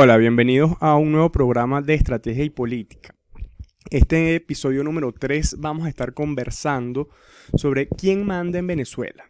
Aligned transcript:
Hola, 0.00 0.16
bienvenidos 0.16 0.76
a 0.78 0.94
un 0.94 1.10
nuevo 1.10 1.32
programa 1.32 1.82
de 1.82 1.94
estrategia 1.94 2.44
y 2.44 2.50
política. 2.50 3.16
Este 3.90 4.36
episodio 4.36 4.84
número 4.84 5.12
3 5.12 5.56
vamos 5.58 5.86
a 5.86 5.88
estar 5.88 6.14
conversando 6.14 7.08
sobre 7.56 7.88
quién 7.88 8.24
manda 8.24 8.60
en 8.60 8.68
Venezuela. 8.68 9.24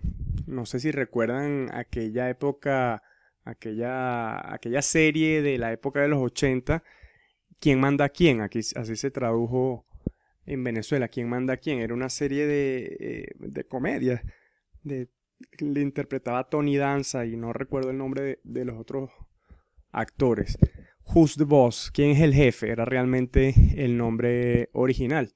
No 0.46 0.66
sé 0.66 0.78
si 0.78 0.90
recuerdan 0.90 1.70
aquella 1.72 2.28
época, 2.28 3.02
aquella, 3.44 4.52
aquella 4.52 4.82
serie 4.82 5.40
de 5.40 5.56
la 5.56 5.72
época 5.72 6.02
de 6.02 6.08
los 6.08 6.20
80, 6.20 6.84
¿Quién 7.58 7.80
manda 7.80 8.04
a 8.04 8.10
quién? 8.10 8.42
Aquí, 8.42 8.58
así 8.58 8.94
se 8.94 9.10
tradujo 9.10 9.86
en 10.44 10.62
Venezuela, 10.64 11.08
¿Quién 11.08 11.30
manda 11.30 11.54
a 11.54 11.56
quién? 11.56 11.78
Era 11.78 11.94
una 11.94 12.10
serie 12.10 12.46
de, 12.46 12.96
eh, 13.00 13.26
de 13.38 13.64
comedia, 13.64 14.22
de, 14.82 15.08
le 15.60 15.80
interpretaba 15.80 16.50
Tony 16.50 16.76
Danza 16.76 17.24
y 17.24 17.38
no 17.38 17.54
recuerdo 17.54 17.88
el 17.88 17.96
nombre 17.96 18.40
de 18.44 18.66
los 18.66 18.78
otros 18.78 19.10
actores. 19.92 20.58
Who's 21.14 21.36
the 21.36 21.44
Boss? 21.44 21.90
¿Quién 21.92 22.10
es 22.10 22.20
el 22.20 22.34
jefe? 22.34 22.70
Era 22.70 22.84
realmente 22.84 23.54
el 23.76 23.96
nombre 23.96 24.68
original. 24.72 25.32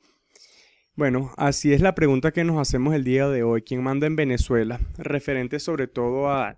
Bueno, 0.94 1.32
así 1.38 1.72
es 1.72 1.80
la 1.80 1.94
pregunta 1.94 2.32
que 2.32 2.44
nos 2.44 2.60
hacemos 2.60 2.94
el 2.94 3.04
día 3.04 3.28
de 3.28 3.42
hoy. 3.42 3.62
¿Quién 3.62 3.82
manda 3.82 4.06
en 4.06 4.14
Venezuela? 4.14 4.78
Referente 4.98 5.58
sobre 5.58 5.88
todo 5.88 6.30
a, 6.30 6.56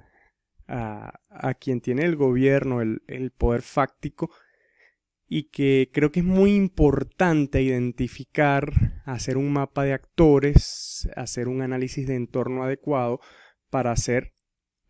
a, 0.66 1.20
a 1.30 1.54
quien 1.54 1.80
tiene 1.80 2.02
el 2.02 2.16
gobierno, 2.16 2.80
el, 2.80 3.02
el, 3.06 3.30
poder 3.30 3.62
fáctico, 3.62 4.30
y 5.28 5.44
que 5.50 5.90
creo 5.92 6.10
que 6.10 6.20
es 6.20 6.26
muy 6.26 6.54
importante 6.56 7.62
identificar, 7.62 9.02
hacer 9.04 9.36
un 9.36 9.52
mapa 9.52 9.84
de 9.84 9.92
actores, 9.92 11.08
hacer 11.14 11.46
un 11.46 11.62
análisis 11.62 12.08
de 12.08 12.16
entorno 12.16 12.64
adecuado 12.64 13.20
para 13.70 13.92
hacer 13.92 14.34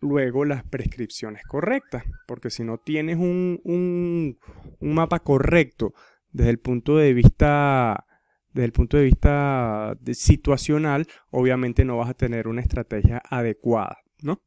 luego 0.05 0.45
las 0.45 0.63
prescripciones 0.65 1.43
correctas, 1.45 2.05
porque 2.27 2.51
si 2.51 2.63
no 2.63 2.79
tienes 2.79 3.17
un, 3.17 3.61
un, 3.65 4.39
mapa 4.81 5.21
correcto 5.21 5.95
desde 6.31 6.51
el 6.51 6.59
punto 6.59 6.97
de 6.97 7.15
vista 7.15 8.07
desde 8.53 8.67
el 8.67 8.73
punto 8.73 8.99
de 8.99 9.05
vista 9.05 9.99
situacional, 10.13 11.09
obviamente 11.31 11.85
no 11.85 11.97
vas 11.97 12.11
a 12.11 12.15
tener 12.15 12.47
una 12.47 12.61
estrategia 12.61 13.21
adecuada, 13.29 13.99
¿no? 14.23 14.43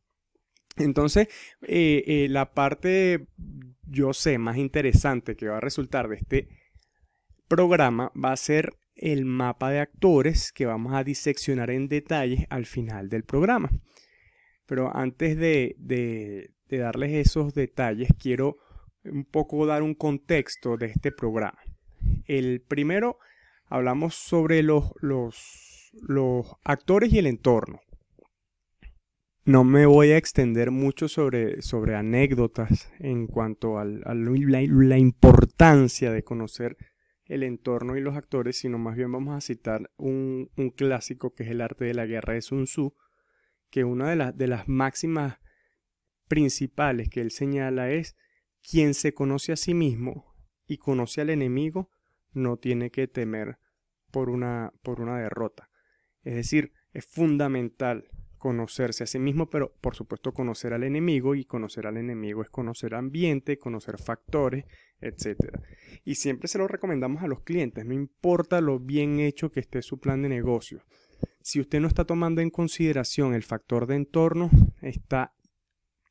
Entonces, 0.78 1.28
eh, 1.64 2.04
eh, 2.08 2.28
la 2.30 2.54
parte, 2.54 3.28
yo 3.84 4.14
sé, 4.14 4.38
más 4.38 4.56
interesante 4.56 5.36
que 5.36 5.50
va 5.50 5.58
a 5.58 5.62
resultar 5.62 6.08
de 6.08 6.16
este 6.16 6.48
programa 7.50 8.14
va 8.16 8.32
a 8.32 8.38
ser 8.38 8.78
el 8.96 9.26
mapa 9.26 9.72
de 9.72 9.80
actores 9.80 10.54
que 10.54 10.66
vamos 10.66 10.94
a 10.94 11.04
diseccionar 11.04 11.70
en 11.70 11.90
detalle 11.90 12.48
al 12.50 12.66
final 12.66 13.10
del 13.10 13.24
programa. 13.24 13.72
Pero 14.68 14.96
antes 14.96 15.38
de, 15.38 15.76
de, 15.80 16.52
darles 16.70 17.14
esos 17.14 17.54
detalles, 17.54 18.10
quiero 18.20 18.58
un 19.04 19.24
poco 19.24 19.66
dar 19.66 19.82
un 19.82 19.96
contexto 19.96 20.78
de 20.78 20.88
este 20.88 21.12
programa. 21.12 21.58
El 22.26 22.62
primero, 22.62 23.18
hablamos 23.66 24.16
sobre 24.16 24.62
los, 24.64 24.92
los, 25.02 26.56
actores 26.66 27.14
y 27.14 27.20
el 27.20 27.28
entorno. 27.28 27.80
No 29.46 29.64
me 29.64 29.86
voy 29.86 30.12
a 30.12 30.18
extender 30.18 30.72
mucho 30.72 31.08
sobre, 31.08 31.62
sobre 31.62 31.96
anécdotas 31.96 32.92
en 33.00 33.28
cuanto 33.28 33.80
a 33.80 33.86
la, 33.86 34.14
la, 34.14 34.98
importancia 34.98 36.12
de 36.12 36.24
conocer 36.24 36.76
el 37.24 37.44
entorno 37.44 37.96
y 37.96 38.02
los 38.02 38.18
actores, 38.18 38.58
sino 38.58 38.78
más 38.78 38.98
bien 38.98 39.14
vamos 39.14 39.38
a 39.38 39.40
citar 39.40 39.90
un, 39.96 40.50
un 40.58 40.70
clásico 40.72 41.34
que 41.34 41.44
es 41.44 41.50
el 41.52 41.62
arte 41.62 41.86
de 41.86 41.94
la 41.94 42.06
guerra 42.06 42.34
de 42.34 42.42
Sun 42.42 42.66
Tzu, 42.66 42.94
que 43.70 43.84
una 43.84 44.10
de, 44.10 44.16
las 44.16 44.38
de 44.38 44.48
las 44.48 44.68
máximas 44.68 45.40
principales 46.28 47.10
que 47.10 47.22
él 47.22 47.32
señala 47.32 47.90
es 47.90 48.16
quien 48.62 48.94
se 48.94 49.14
conoce 49.14 49.54
a 49.54 49.58
sí 49.58 49.74
mismo 49.74 50.36
y 50.66 50.78
conoce 50.78 51.22
al 51.22 51.30
enemigo 51.30 51.90
no 52.34 52.58
tiene 52.58 52.92
que 52.92 53.08
temer 53.08 53.60
por 54.12 54.30
una, 54.30 54.74
por 54.84 55.02
una 55.02 55.18
derrota. 55.18 55.70
Es 56.24 56.36
decir, 56.36 56.74
es 56.92 57.06
fundamental 57.06 58.10
conocerse 58.38 59.04
a 59.04 59.08
sí 59.08 59.20
mismo, 59.20 59.50
pero 59.50 59.74
por 59.82 59.96
supuesto 59.96 60.34
conocer 60.34 60.74
al 60.74 60.84
enemigo 60.84 61.36
y 61.36 61.46
conocer 61.46 61.88
al 61.88 61.98
enemigo 61.98 62.42
es 62.42 62.50
conocer 62.50 62.94
ambiente, 62.96 63.58
conocer 63.58 63.98
factores, 63.98 64.66
etc. 65.00 65.58
Y 66.04 66.16
siempre 66.16 66.48
se 66.48 66.58
lo 66.58 66.68
recomendamos 66.68 67.24
a 67.24 67.28
los 67.28 67.42
clientes, 67.42 67.86
no 67.86 67.94
importa 67.94 68.62
lo 68.62 68.80
bien 68.80 69.20
hecho 69.20 69.52
que 69.52 69.60
esté 69.60 69.82
su 69.82 70.00
plan 70.00 70.22
de 70.22 70.30
negocio 70.30 70.84
si 71.48 71.62
usted 71.62 71.80
no 71.80 71.88
está 71.88 72.04
tomando 72.04 72.42
en 72.42 72.50
consideración 72.50 73.34
el 73.34 73.42
factor 73.42 73.88
de 73.88 73.96
entorno, 73.96 74.50
está 74.82 75.34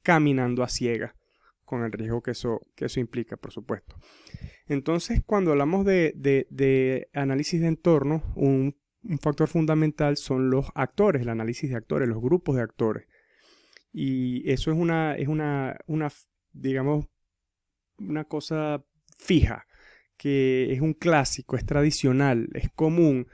caminando 0.02 0.62
a 0.62 0.68
ciega, 0.70 1.14
con 1.66 1.84
el 1.84 1.92
riesgo 1.92 2.22
que 2.22 2.30
eso, 2.30 2.62
que 2.74 2.86
eso 2.86 3.00
implica, 3.00 3.36
por 3.36 3.52
supuesto. 3.52 3.96
Entonces, 4.66 5.20
cuando 5.26 5.50
hablamos 5.50 5.84
de, 5.84 6.14
de, 6.16 7.10
análisis 7.12 7.60
de 7.60 7.66
entorno, 7.66 8.22
un, 8.34 8.78
un, 9.02 9.18
factor 9.18 9.46
fundamental 9.46 10.16
son 10.16 10.48
los 10.48 10.68
actores, 10.74 11.20
el 11.20 11.28
análisis 11.28 11.68
de 11.68 11.76
actores, 11.76 12.08
los 12.08 12.22
grupos 12.22 12.56
de 12.56 12.62
actores. 12.62 13.06
Y 13.92 14.50
eso 14.50 14.72
es 14.72 14.78
una, 14.78 15.16
es 15.16 15.28
una, 15.28 15.76
una 15.86 16.10
digamos, 16.52 17.08
una 17.98 18.24
cosa 18.24 18.82
fija, 19.18 19.66
que 20.16 20.72
es 20.72 20.80
un 20.80 20.94
clásico, 20.94 21.56
es 21.56 21.66
tradicional, 21.66 22.48
es 22.54 22.70
común 22.70 23.26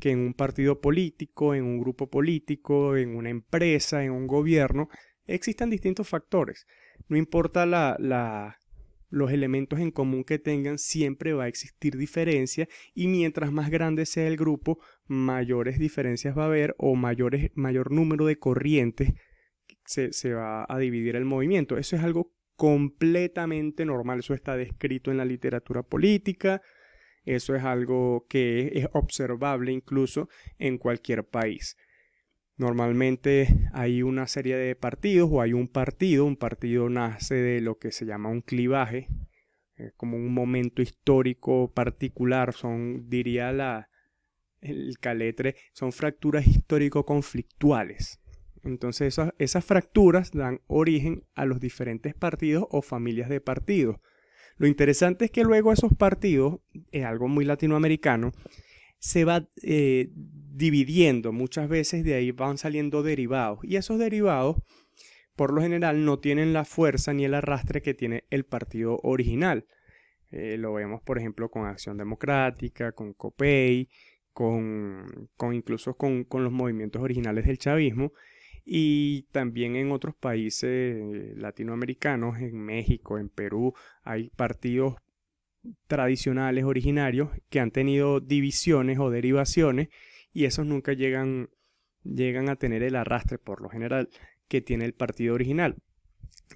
que 0.00 0.10
en 0.10 0.18
un 0.18 0.34
partido 0.34 0.80
político, 0.80 1.54
en 1.54 1.64
un 1.64 1.78
grupo 1.78 2.08
político, 2.08 2.96
en 2.96 3.16
una 3.16 3.30
empresa, 3.30 4.04
en 4.04 4.12
un 4.12 4.26
gobierno, 4.26 4.88
existan 5.26 5.70
distintos 5.70 6.08
factores. 6.08 6.66
No 7.08 7.16
importa 7.16 7.66
la, 7.66 7.96
la, 7.98 8.58
los 9.08 9.32
elementos 9.32 9.80
en 9.80 9.90
común 9.90 10.24
que 10.24 10.38
tengan, 10.38 10.78
siempre 10.78 11.32
va 11.32 11.44
a 11.44 11.48
existir 11.48 11.96
diferencia 11.96 12.68
y 12.94 13.06
mientras 13.08 13.52
más 13.52 13.70
grande 13.70 14.06
sea 14.06 14.26
el 14.26 14.36
grupo, 14.36 14.78
mayores 15.06 15.78
diferencias 15.78 16.36
va 16.36 16.44
a 16.44 16.46
haber 16.46 16.74
o 16.78 16.94
mayor 16.94 17.90
número 17.90 18.26
de 18.26 18.38
corrientes 18.38 19.12
se, 19.84 20.12
se 20.12 20.34
va 20.34 20.66
a 20.68 20.78
dividir 20.78 21.16
el 21.16 21.24
movimiento. 21.24 21.78
Eso 21.78 21.96
es 21.96 22.02
algo 22.02 22.32
completamente 22.56 23.84
normal, 23.84 24.20
eso 24.20 24.34
está 24.34 24.56
descrito 24.56 25.10
en 25.10 25.18
la 25.18 25.24
literatura 25.24 25.82
política, 25.82 26.62
eso 27.26 27.54
es 27.54 27.64
algo 27.64 28.24
que 28.28 28.70
es 28.74 28.88
observable 28.92 29.72
incluso 29.72 30.28
en 30.58 30.78
cualquier 30.78 31.24
país. 31.24 31.76
Normalmente 32.56 33.68
hay 33.74 34.02
una 34.02 34.26
serie 34.26 34.56
de 34.56 34.74
partidos 34.76 35.28
o 35.30 35.42
hay 35.42 35.52
un 35.52 35.68
partido. 35.68 36.24
Un 36.24 36.36
partido 36.36 36.88
nace 36.88 37.34
de 37.34 37.60
lo 37.60 37.78
que 37.78 37.92
se 37.92 38.06
llama 38.06 38.30
un 38.30 38.40
clivaje, 38.40 39.08
como 39.96 40.16
un 40.16 40.32
momento 40.32 40.80
histórico 40.80 41.70
particular. 41.74 42.54
Son, 42.54 43.10
diría 43.10 43.52
la, 43.52 43.90
el 44.62 44.98
caletre, 44.98 45.56
son 45.72 45.92
fracturas 45.92 46.46
histórico-conflictuales. 46.46 48.20
Entonces 48.62 49.08
esas, 49.08 49.34
esas 49.38 49.64
fracturas 49.64 50.32
dan 50.32 50.60
origen 50.66 51.24
a 51.34 51.44
los 51.44 51.60
diferentes 51.60 52.14
partidos 52.14 52.66
o 52.70 52.80
familias 52.80 53.28
de 53.28 53.40
partidos. 53.40 53.98
Lo 54.56 54.66
interesante 54.66 55.26
es 55.26 55.30
que 55.30 55.44
luego 55.44 55.72
esos 55.72 55.92
partidos, 55.94 56.60
es 56.90 57.04
algo 57.04 57.28
muy 57.28 57.44
latinoamericano, 57.44 58.32
se 58.98 59.24
va 59.24 59.48
eh, 59.62 60.10
dividiendo. 60.14 61.32
Muchas 61.32 61.68
veces 61.68 62.04
de 62.04 62.14
ahí 62.14 62.30
van 62.30 62.58
saliendo 62.58 63.02
derivados. 63.02 63.58
Y 63.62 63.76
esos 63.76 63.98
derivados, 63.98 64.56
por 65.34 65.52
lo 65.52 65.60
general, 65.60 66.04
no 66.04 66.18
tienen 66.18 66.52
la 66.52 66.64
fuerza 66.64 67.12
ni 67.12 67.24
el 67.24 67.34
arrastre 67.34 67.82
que 67.82 67.94
tiene 67.94 68.24
el 68.30 68.44
partido 68.44 68.98
original. 69.02 69.66
Eh, 70.30 70.56
lo 70.58 70.72
vemos, 70.72 71.02
por 71.02 71.18
ejemplo, 71.18 71.50
con 71.50 71.66
Acción 71.66 71.98
Democrática, 71.98 72.92
con 72.92 73.12
COPEI, 73.12 73.88
con, 74.32 75.28
con 75.36 75.54
incluso 75.54 75.96
con, 75.96 76.24
con 76.24 76.44
los 76.44 76.52
movimientos 76.52 77.02
originales 77.02 77.46
del 77.46 77.58
chavismo 77.58 78.12
y 78.68 79.22
también 79.30 79.76
en 79.76 79.92
otros 79.92 80.16
países 80.16 81.36
latinoamericanos, 81.38 82.38
en 82.40 82.58
México, 82.58 83.16
en 83.16 83.28
Perú, 83.28 83.74
hay 84.02 84.30
partidos 84.30 84.96
tradicionales 85.86 86.64
originarios 86.64 87.30
que 87.48 87.60
han 87.60 87.70
tenido 87.70 88.18
divisiones 88.18 88.98
o 88.98 89.10
derivaciones 89.10 89.88
y 90.32 90.46
esos 90.46 90.66
nunca 90.66 90.92
llegan, 90.94 91.48
llegan 92.02 92.48
a 92.48 92.56
tener 92.56 92.82
el 92.82 92.96
arrastre 92.96 93.38
por 93.38 93.62
lo 93.62 93.68
general 93.68 94.08
que 94.48 94.60
tiene 94.60 94.84
el 94.84 94.94
partido 94.94 95.34
original. 95.34 95.76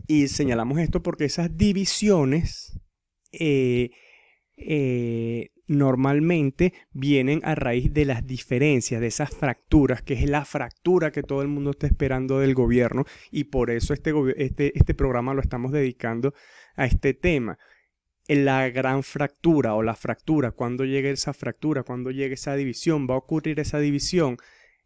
Y 0.08 0.26
señalamos 0.26 0.80
esto 0.80 1.02
porque 1.02 1.26
esas 1.26 1.56
divisiones 1.56 2.80
eh, 3.32 3.90
eh, 4.56 5.50
normalmente 5.70 6.72
vienen 6.90 7.40
a 7.44 7.54
raíz 7.54 7.94
de 7.94 8.04
las 8.04 8.26
diferencias, 8.26 9.00
de 9.00 9.06
esas 9.06 9.30
fracturas, 9.30 10.02
que 10.02 10.14
es 10.14 10.28
la 10.28 10.44
fractura 10.44 11.12
que 11.12 11.22
todo 11.22 11.42
el 11.42 11.48
mundo 11.48 11.70
está 11.70 11.86
esperando 11.86 12.40
del 12.40 12.54
gobierno 12.54 13.04
y 13.30 13.44
por 13.44 13.70
eso 13.70 13.94
este, 13.94 14.12
este, 14.36 14.76
este 14.76 14.94
programa 14.94 15.32
lo 15.32 15.40
estamos 15.40 15.70
dedicando 15.70 16.34
a 16.74 16.86
este 16.86 17.14
tema. 17.14 17.56
La 18.26 18.68
gran 18.70 19.04
fractura 19.04 19.74
o 19.74 19.84
la 19.84 19.94
fractura, 19.94 20.50
cuando 20.50 20.84
llegue 20.84 21.12
esa 21.12 21.32
fractura, 21.32 21.84
cuando 21.84 22.10
llegue 22.10 22.34
esa 22.34 22.56
división, 22.56 23.06
va 23.08 23.14
a 23.14 23.18
ocurrir 23.18 23.60
esa 23.60 23.78
división, 23.78 24.38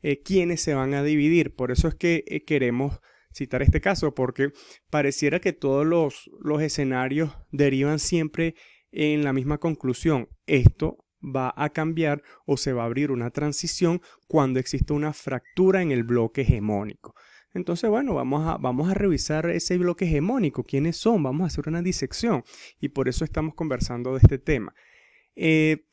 eh, 0.03 0.21
quiénes 0.23 0.61
se 0.61 0.75
van 0.75 0.93
a 0.93 1.03
dividir. 1.03 1.55
Por 1.55 1.71
eso 1.71 1.89
es 1.89 1.95
que 1.95 2.25
eh, 2.27 2.45
queremos 2.45 3.01
citar 3.33 3.63
este 3.63 3.81
caso 3.81 4.15
porque 4.15 4.53
pareciera 4.91 5.41
que 5.41 5.55
todos 5.55 5.87
los, 5.87 6.31
los 6.43 6.61
escenarios 6.61 7.37
derivan 7.53 7.99
siempre 7.99 8.55
en 8.94 9.25
la 9.25 9.32
misma 9.32 9.58
conclusión. 9.58 10.29
Esto 10.46 11.05
va 11.25 11.52
a 11.56 11.70
cambiar 11.70 12.23
o 12.46 12.56
se 12.56 12.73
va 12.73 12.82
a 12.82 12.87
abrir 12.87 13.11
una 13.11 13.31
transición 13.31 14.00
cuando 14.29 14.61
existe 14.61 14.93
una 14.93 15.12
fractura 15.12 15.82
en 15.82 15.91
el 15.91 16.05
bloque 16.05 16.43
hegemónico. 16.43 17.14
Entonces, 17.55 17.88
bueno, 17.88 18.14
vamos 18.14 18.46
a, 18.46 18.56
vamos 18.56 18.91
a 18.91 18.94
revisar 18.94 19.49
ese 19.50 19.79
bloque 19.79 20.06
hegemónico, 20.06 20.64
quiénes 20.64 20.96
son, 20.96 21.23
vamos 21.23 21.44
a 21.44 21.46
hacer 21.46 21.69
una 21.69 21.82
disección 21.82 22.44
y 22.81 22.88
por 22.88 23.08
eso 23.08 23.25
estamos 23.25 23.55
conversando 23.55 24.12
de 24.12 24.19
este 24.19 24.38
tema. 24.38 24.75
Eh, 25.37 25.87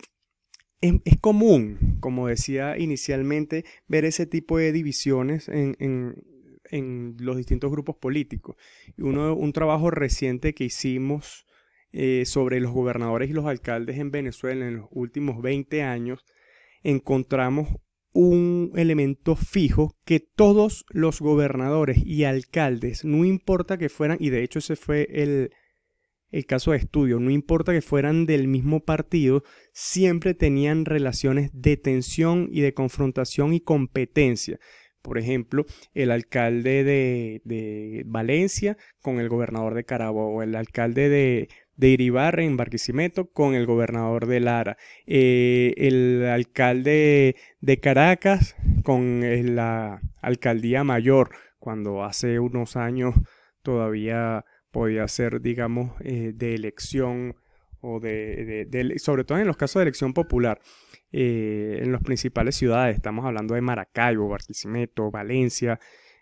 es, 0.81 1.19
común, 1.21 1.98
como 2.00 2.27
decía 2.27 2.77
inicialmente, 2.80 3.65
ver 3.88 4.06
ese 4.06 4.25
tipo 4.25 4.57
de 4.57 4.71
divisiones 4.71 5.48
en, 5.50 5.75
en, 5.80 7.15
los 7.19 7.38
distintos 7.38 7.69
grupos 7.69 7.98
políticos. 7.98 8.56
Uno, 8.98 9.36
un 9.36 9.53
trabajo 9.53 9.92
reciente 9.92 10.53
que 10.56 10.63
hicimos 10.63 11.45
eh, 11.94 12.24
sobre 12.26 12.60
los 12.60 12.72
gobernadores 12.72 13.30
y 13.30 13.34
los 13.34 13.46
alcaldes 13.46 13.98
en 13.98 14.12
Venezuela 14.12 14.68
en 14.68 14.78
los 14.78 14.88
últimos 14.92 15.42
20 15.42 15.84
años, 15.84 16.26
encontramos 16.84 17.70
un 18.14 18.72
elemento 18.76 19.36
fijo 19.36 19.96
que 20.06 20.20
todos 20.20 20.86
los 20.90 21.20
gobernadores 21.20 21.98
y 22.06 22.26
alcaldes, 22.26 23.06
no 23.06 23.26
importa 23.26 23.78
que 23.78 23.90
fueran, 23.90 24.18
y 24.20 24.30
de 24.30 24.44
hecho 24.44 24.60
ese 24.60 24.76
fue 24.76 25.08
el, 25.12 25.52
el 26.30 26.46
caso 26.46 26.72
de 26.72 26.78
estudio, 26.78 27.20
no 27.20 27.30
importa 27.30 27.72
que 27.72 27.82
fueran 27.82 28.26
del 28.26 28.48
mismo 28.48 28.82
partido, 28.82 29.44
siempre 29.74 30.34
tenían 30.34 30.86
relaciones 30.86 31.52
de 31.54 31.78
tensión 31.78 32.50
y 32.52 32.62
de 32.62 32.74
confrontación 32.74 33.54
y 33.54 33.62
competencia. 33.62 34.60
Por 35.02 35.18
ejemplo, 35.18 35.66
el 35.96 36.12
alcalde 36.12 36.84
de, 36.84 37.42
de 37.44 38.04
Valencia 38.06 38.78
con 39.02 39.20
el 39.20 39.30
gobernador 39.30 39.74
de 39.74 39.84
Carabobo, 39.84 40.44
el 40.44 40.56
alcalde 40.56 41.10
de, 41.10 41.50
de 41.81 41.88
Iribarren 41.88 42.45
en 42.45 42.57
Barquisimeto 42.57 43.31
con 43.31 43.56
el 43.56 43.66
gobernador 43.66 44.28
de 44.28 44.39
Lara, 44.39 44.78
eh, 45.07 45.74
el 45.78 46.24
alcalde 46.28 47.36
de 47.60 47.80
Caracas 47.80 48.56
con 48.83 49.24
eh, 49.24 49.42
la 49.42 50.00
alcaldía 50.22 50.83
mayor, 50.83 51.31
cuando 51.57 52.04
hace 52.04 52.39
unos 52.39 52.75
años 52.75 53.16
todavía 53.63 54.45
podía 54.69 55.07
ser, 55.07 55.42
digamos, 55.42 55.94
eh, 56.01 56.33
de 56.36 56.54
elección 56.54 57.36
o 57.80 58.00
de, 58.00 58.95
sobre 58.98 59.24
todo 59.24 59.39
en 59.39 59.48
los 59.48 59.57
casos 59.57 59.80
de 59.80 59.86
elección 59.86 60.13
popular. 60.13 60.62
en 61.12 61.92
las 61.92 62.04
principales 62.04 62.56
ciudades, 62.56 62.95
estamos 62.95 63.25
hablando 63.25 63.56
de 63.56 63.62
Maracaibo, 63.62 64.30
Barquisimeto, 64.30 65.10
Valencia, 65.10 65.80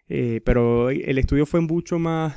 pero 0.07 0.89
el 0.89 1.17
estudio 1.17 1.45
fue 1.45 1.59
mucho 1.59 1.99
más, 1.99 2.33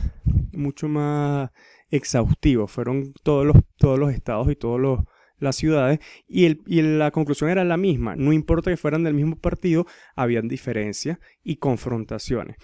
mucho 0.52 0.88
más 0.88 1.50
exhaustivo. 1.92 2.66
Fueron 2.66 3.12
todos 3.22 3.46
los, 3.46 3.56
todos 3.76 3.98
los 3.98 4.12
estados 4.12 4.50
y 4.50 4.56
todas 4.56 5.04
las 5.38 5.56
ciudades 5.56 6.00
y, 6.26 6.46
el, 6.46 6.60
y, 6.66 6.82
la 6.82 7.12
conclusión 7.12 7.50
era 7.50 7.62
la 7.62 7.76
misma. 7.76 8.16
No 8.16 8.32
importa 8.32 8.70
que 8.70 8.76
fueran 8.76 9.04
del 9.04 9.14
mismo 9.14 9.36
partido, 9.36 9.86
habían 10.16 10.48
diferencias 10.48 11.18
y 11.44 11.56
confrontaciones. 11.56 12.56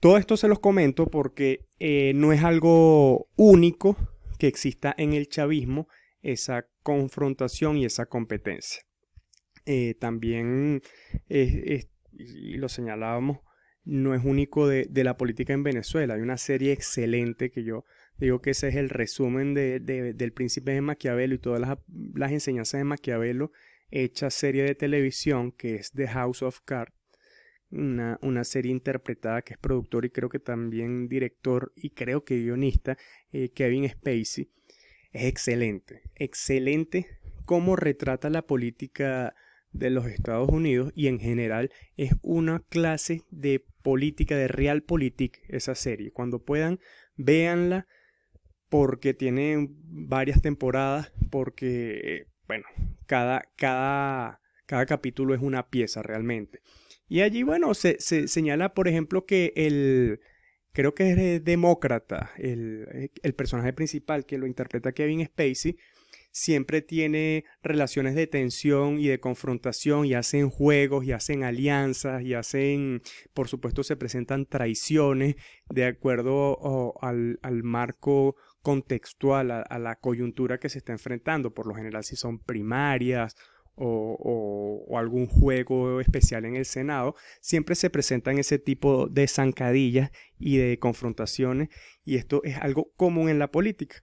Todo 0.00 0.16
esto 0.16 0.36
se 0.36 0.48
los 0.48 0.58
comento 0.58 1.06
porque 1.06 1.66
eh, 1.78 2.12
no 2.14 2.32
es 2.32 2.42
algo 2.42 3.28
único 3.36 3.96
que 4.38 4.46
exista 4.48 4.94
en 4.96 5.12
el 5.12 5.28
chavismo 5.28 5.88
esa 6.22 6.66
confrontación 6.82 7.76
y 7.76 7.84
esa 7.84 8.06
competencia. 8.06 8.82
Eh, 9.64 9.94
también, 10.00 10.82
lo 11.28 12.68
señalábamos, 12.68 13.38
no 13.84 14.14
es 14.14 14.24
único 14.24 14.66
de, 14.66 14.86
de, 14.90 15.04
la 15.04 15.16
política 15.16 15.52
en 15.52 15.62
Venezuela. 15.62 16.14
Hay 16.14 16.20
una 16.20 16.36
serie 16.36 16.72
excelente 16.72 17.50
que 17.50 17.62
yo 17.62 17.84
Digo 18.18 18.40
que 18.40 18.50
ese 18.50 18.68
es 18.68 18.76
el 18.76 18.88
resumen 18.88 19.54
de, 19.54 19.80
del 19.80 20.32
príncipe 20.32 20.72
de 20.72 20.80
Maquiavelo 20.80 21.34
y 21.34 21.38
todas 21.38 21.60
las, 21.60 22.32
enseñanzas 22.32 22.78
de 22.78 22.84
Maquiavelo 22.84 23.52
hecha 23.90 24.30
serie 24.30 24.62
de 24.62 24.74
televisión 24.74 25.52
que 25.52 25.74
es 25.74 25.92
The 25.92 26.08
House 26.08 26.42
of 26.42 26.60
Cards. 26.64 26.94
Una, 27.70 28.18
una, 28.20 28.44
serie 28.44 28.70
interpretada 28.70 29.40
que 29.40 29.54
es 29.54 29.58
productor 29.58 30.04
y 30.04 30.10
creo 30.10 30.28
que 30.28 30.38
también 30.38 31.08
director 31.08 31.72
y 31.74 31.90
creo 31.90 32.22
que 32.22 32.36
guionista, 32.36 32.98
eh, 33.32 33.48
Kevin 33.48 33.88
Spacey. 33.88 34.50
Es 35.10 35.24
excelente, 35.24 36.02
excelente 36.14 37.18
cómo 37.46 37.76
retrata 37.76 38.30
la 38.30 38.42
política 38.42 39.34
de 39.72 39.90
los 39.90 40.06
Estados 40.06 40.48
Unidos 40.50 40.92
y 40.94 41.08
en 41.08 41.18
general 41.18 41.70
es 41.96 42.12
una 42.22 42.62
clase 42.68 43.22
de 43.30 43.64
política, 43.82 44.36
de 44.36 44.48
realpolitik 44.48 45.40
esa 45.48 45.74
serie. 45.74 46.12
Cuando 46.12 46.44
puedan, 46.44 46.78
véanla 47.16 47.86
porque 48.72 49.12
tiene 49.12 49.68
varias 49.84 50.40
temporadas, 50.40 51.12
porque, 51.30 52.28
bueno, 52.46 52.64
cada, 53.04 53.42
cada, 53.54 54.40
cada 54.64 54.86
capítulo 54.86 55.34
es 55.34 55.42
una 55.42 55.68
pieza 55.68 56.02
realmente. 56.02 56.60
Y 57.06 57.20
allí, 57.20 57.42
bueno, 57.42 57.74
se, 57.74 57.98
señala, 58.00 58.72
por 58.72 58.88
ejemplo, 58.88 59.26
que 59.26 59.52
el, 59.56 60.20
creo 60.72 60.94
que 60.94 61.34
es 61.34 61.44
demócrata, 61.44 62.30
el, 62.38 63.10
el, 63.22 63.34
personaje 63.34 63.74
principal 63.74 64.24
que 64.24 64.38
lo 64.38 64.46
interpreta 64.46 64.92
Kevin 64.92 65.26
Spacey, 65.26 65.76
siempre 66.30 66.80
tiene 66.80 67.44
relaciones 67.62 68.14
de 68.14 68.26
tensión 68.26 68.98
y 68.98 69.06
de 69.06 69.20
confrontación 69.20 70.06
y 70.06 70.14
hacen 70.14 70.48
juegos 70.48 71.04
y 71.04 71.12
hacen 71.12 71.44
alianzas 71.44 72.22
y 72.22 72.32
hacen, 72.32 73.02
por 73.34 73.48
supuesto, 73.48 73.82
se 73.82 73.96
presentan 73.96 74.46
traiciones 74.46 75.36
de 75.68 75.84
acuerdo 75.84 76.94
al, 77.02 77.38
al 77.42 77.62
marco 77.62 78.34
contextual 78.62 79.50
a, 79.50 79.78
la 79.78 79.96
coyuntura 79.96 80.58
que 80.58 80.68
se 80.68 80.78
está 80.78 80.92
enfrentando, 80.92 81.52
por 81.52 81.66
lo 81.66 81.74
general 81.74 82.04
si 82.04 82.16
son 82.16 82.38
primarias 82.38 83.36
o, 83.74 84.96
algún 84.96 85.26
juego 85.26 86.00
especial 86.00 86.44
en 86.44 86.56
el 86.56 86.64
Senado, 86.64 87.16
siempre 87.40 87.74
se 87.74 87.90
presentan 87.90 88.38
ese 88.38 88.58
tipo 88.58 89.08
de 89.08 89.26
zancadillas 89.26 90.10
y 90.38 90.58
de 90.58 90.78
confrontaciones 90.78 91.70
y 92.04 92.16
esto 92.16 92.42
es 92.44 92.56
algo 92.58 92.92
común 92.96 93.28
en 93.28 93.38
la 93.38 93.50
política. 93.50 93.96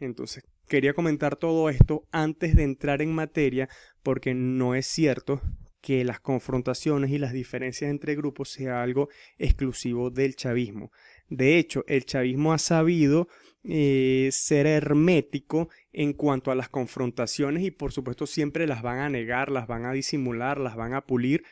Entonces, 0.00 0.44
quería 0.68 0.94
comentar 0.94 1.36
todo 1.36 1.68
esto 1.68 2.06
antes 2.12 2.54
de 2.54 2.62
entrar 2.62 3.02
en 3.02 3.12
materia 3.12 3.68
porque 4.02 4.34
no 4.34 4.74
es 4.74 4.86
cierto 4.86 5.42
que 5.80 6.04
las 6.04 6.20
confrontaciones 6.20 7.10
y 7.10 7.18
las 7.18 7.32
diferencias 7.32 7.90
entre 7.90 8.14
grupos 8.14 8.50
sea 8.50 8.82
algo 8.82 9.08
exclusivo 9.38 10.10
del 10.10 10.34
chavismo. 10.34 10.92
De 11.28 11.58
hecho, 11.58 11.84
el 11.86 12.04
chavismo 12.04 12.52
ha 12.52 12.58
sabido 12.58 13.28
eh, 13.64 14.28
ser 14.32 14.66
hermético 14.66 15.68
en 15.92 16.12
cuanto 16.12 16.50
a 16.50 16.54
las 16.54 16.68
confrontaciones 16.68 17.64
y 17.64 17.70
por 17.70 17.92
supuesto 17.92 18.26
siempre 18.26 18.66
las 18.66 18.82
van 18.82 19.00
a 19.00 19.08
negar, 19.08 19.50
las 19.50 19.66
van 19.66 19.84
a 19.84 19.92
disimular, 19.92 20.58
las 20.58 20.76
van 20.76 20.94
a 20.94 21.04
pulir, 21.04 21.44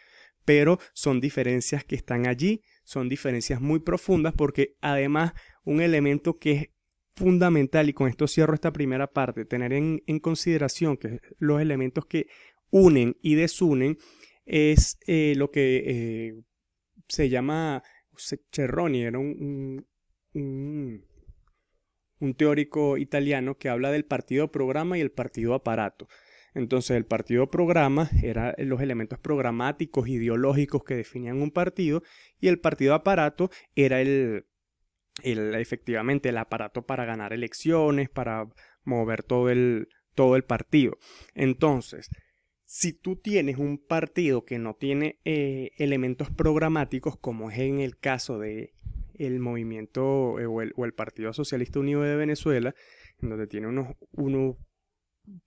pero 0.45 0.79
son 0.93 1.21
diferencias 1.21 1.85
que 1.85 1.97
están 1.97 2.27
allí, 2.27 2.63
son 2.85 3.09
diferencias 3.09 3.61
muy 3.61 3.81
profundas 3.81 4.35
porque 4.35 4.77
además 4.81 5.33
un 5.65 5.81
elemento 5.81 6.39
que 6.39 6.53
es 6.53 6.71
fundamental 7.17 7.89
y 7.89 7.93
con 7.93 8.09
esto 8.09 8.29
cierro 8.29 8.55
esta 8.55 8.73
primera 8.73 9.09
parte, 9.09 9.45
tener 9.45 9.73
en, 9.73 10.01
consideración 10.21 10.97
que 10.97 11.21
los 11.39 11.61
elementos 11.61 12.07
que 12.07 12.29
unen 12.71 13.17
y 13.21 13.35
desunen 13.35 13.99
es 14.45 14.99
eh, 15.07 15.35
lo 15.37 15.51
que 15.51 15.83
eh, 15.87 16.43
se 17.09 17.29
llama 17.29 17.83
Cerroni, 18.53 19.03
era 19.03 19.19
un, 19.19 19.87
un 20.35 21.05
teórico 22.37 22.97
italiano 22.97 23.57
que 23.59 23.69
habla 23.69 23.91
del 23.91 24.05
partido 24.05 24.51
programa 24.51 24.99
y 24.99 25.01
el 25.01 25.11
partido 25.11 25.55
aparato. 25.55 26.09
Entonces 26.55 26.97
el 26.97 27.05
partido 27.05 27.51
programa 27.51 28.09
era 28.23 28.55
los 28.59 28.81
elementos 28.81 29.19
programáticos, 29.19 30.09
ideológicos 30.09 30.85
que 30.85 30.97
definían 30.97 31.43
un 31.43 31.51
partido 31.51 32.03
y 32.41 32.49
el 32.49 32.59
partido 32.59 32.95
aparato 32.95 33.51
era 33.75 34.01
el, 34.01 34.47
el 35.23 35.55
efectivamente 35.55 36.31
el 36.31 36.39
aparato 36.39 36.87
para 36.87 37.05
ganar 37.05 37.35
elecciones, 37.35 38.09
para 38.09 38.49
mover 38.85 39.23
todo 39.23 39.51
el, 39.51 39.89
todo 40.15 40.35
el 40.35 40.45
partido. 40.45 40.97
Entonces, 41.35 42.09
si 42.65 42.93
tú 42.93 43.17
tienes 43.17 43.59
un 43.59 43.79
partido 43.79 44.45
que 44.45 44.59
no 44.59 44.75
tiene 44.75 45.21
eh, 45.25 45.71
elementos 45.77 46.31
programáticos, 46.31 47.17
como 47.17 47.51
es 47.51 47.59
en 47.59 47.81
el 47.81 47.99
caso 47.99 48.39
de 48.39 48.73
el 49.19 49.41
movimiento 49.41 50.39
eh, 50.39 50.47
o, 50.47 50.63
el, 50.63 50.93
Partido 50.95 51.33
Socialista 51.33 51.81
Unido 51.81 52.03
de 52.03 52.17
Venezuela, 52.17 52.75
en 53.21 53.31
donde 53.31 53.47
tiene 53.47 53.67
unos, 53.67 53.95
unos 54.13 54.57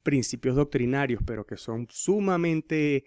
principios 0.03 0.55
doctrinarios, 0.55 1.21
pero 1.25 1.45
que 1.45 1.57
son 1.57 1.87
sumamente 1.89 3.05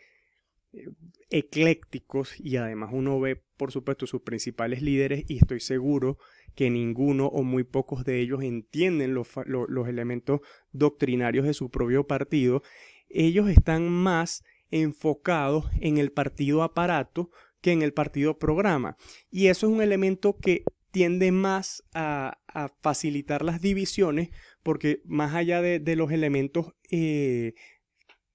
eh, 0.73 0.89
eclécticos 1.31 2.39
y 2.39 2.57
además 2.57 2.91
uno 2.93 3.21
ve, 3.21 3.43
por 3.57 3.73
supuesto, 3.73 4.07
sus 4.07 4.23
principales 4.23 4.83
líderes 4.83 5.25
y 5.29 5.39
estoy 5.39 5.61
seguro 5.61 6.19
que 6.55 6.71
ninguno 6.71 7.27
o 7.27 7.43
muy 7.43 7.65
pocos 7.65 8.05
de 8.05 8.21
ellos 8.21 8.43
entienden 8.43 9.15
los, 9.15 9.29
los 9.47 9.89
elementos 9.89 10.41
doctrinarios 10.73 11.47
de 11.47 11.55
su 11.55 11.71
propio 11.71 12.07
partido. 12.07 12.63
Ellos 13.09 13.49
están 13.49 13.89
más 13.89 14.45
enfocados 14.71 15.67
en 15.81 15.99
el 15.99 16.13
partido 16.13 16.63
aparato 16.63 17.31
que 17.63 17.73
en 17.73 17.81
el 17.81 17.95
partido 17.95 18.39
programa. 18.39 18.99
Y 19.31 19.47
eso 19.47 19.67
es 19.67 19.73
un 19.73 19.81
elemento 19.81 20.37
que 20.37 20.65
tiende 20.91 21.33
más 21.33 21.83
a, 21.95 22.39
facilitar 22.83 23.43
las 23.43 23.63
divisiones 23.63 24.29
porque 24.63 25.01
más 25.07 25.35
allá 25.35 25.63
de, 25.63 25.97
los 25.97 26.13
elementos 26.13 26.75
eh, 26.91 27.55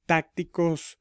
tácticos 0.08 0.98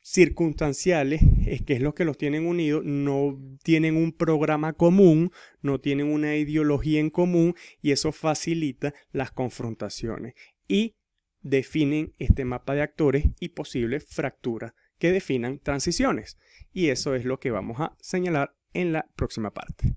circunstanciales, 0.00 1.22
es 1.46 1.62
que 1.62 1.74
es 1.74 1.80
lo 1.80 1.94
que 1.94 2.04
los 2.04 2.18
tienen 2.18 2.46
unidos, 2.46 2.84
no 2.84 3.36
tienen 3.62 3.96
un 3.96 4.12
programa 4.12 4.72
común, 4.74 5.32
no 5.62 5.80
tienen 5.80 6.06
una 6.06 6.36
ideología 6.36 7.00
en 7.00 7.10
común 7.10 7.54
y 7.82 7.90
eso 7.92 8.12
facilita 8.12 8.94
las 9.12 9.32
confrontaciones 9.32 10.34
y 10.68 10.94
definen 11.40 12.14
este 12.18 12.44
mapa 12.44 12.74
de 12.74 12.82
actores 12.82 13.24
y 13.40 13.50
posibles 13.50 14.04
fracturas 14.08 14.72
que 15.00 15.10
definan 15.10 15.58
transiciones. 15.58 16.38
Y 16.72 16.90
eso 16.90 17.16
es 17.16 17.24
lo 17.24 17.40
que 17.40 17.50
vamos 17.50 17.80
a 17.80 17.96
señalar 18.00 18.54
en 18.72 18.92
la 18.92 19.06
próxima 19.16 19.50
parte. 19.52 19.96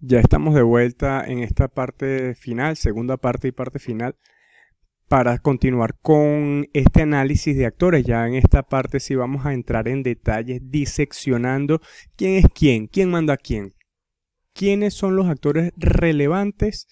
Ya 0.00 0.18
estamos 0.18 0.54
de 0.54 0.62
vuelta 0.62 1.22
en 1.26 1.40
esta 1.40 1.68
parte 1.68 2.34
final, 2.34 2.76
segunda 2.76 3.18
parte 3.18 3.48
y 3.48 3.52
parte 3.52 3.78
final, 3.78 4.16
para 5.08 5.38
continuar 5.38 5.98
con 6.00 6.66
este 6.72 7.02
análisis 7.02 7.54
de 7.54 7.66
actores. 7.66 8.04
Ya 8.04 8.26
en 8.26 8.34
esta 8.34 8.62
parte 8.62 8.98
sí 8.98 9.14
vamos 9.14 9.44
a 9.44 9.52
entrar 9.52 9.88
en 9.88 10.02
detalles 10.02 10.62
diseccionando 10.70 11.82
quién 12.16 12.36
es 12.36 12.46
quién, 12.54 12.86
quién 12.86 13.10
manda 13.10 13.34
a 13.34 13.36
quién, 13.36 13.74
quiénes 14.54 14.94
son 14.94 15.16
los 15.16 15.28
actores 15.28 15.72
relevantes 15.76 16.88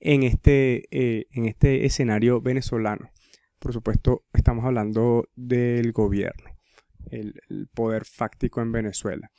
en 0.00 0.22
este, 0.22 0.84
eh, 0.90 1.26
en 1.32 1.46
este 1.46 1.86
escenario 1.86 2.40
venezolano. 2.40 3.10
Por 3.58 3.72
supuesto, 3.72 4.24
estamos 4.32 4.64
hablando 4.64 5.28
del 5.34 5.92
gobierno, 5.92 6.50
el, 7.10 7.34
poder 7.74 8.04
fáctico 8.04 8.60
en 8.60 8.72
Venezuela. 8.72 9.30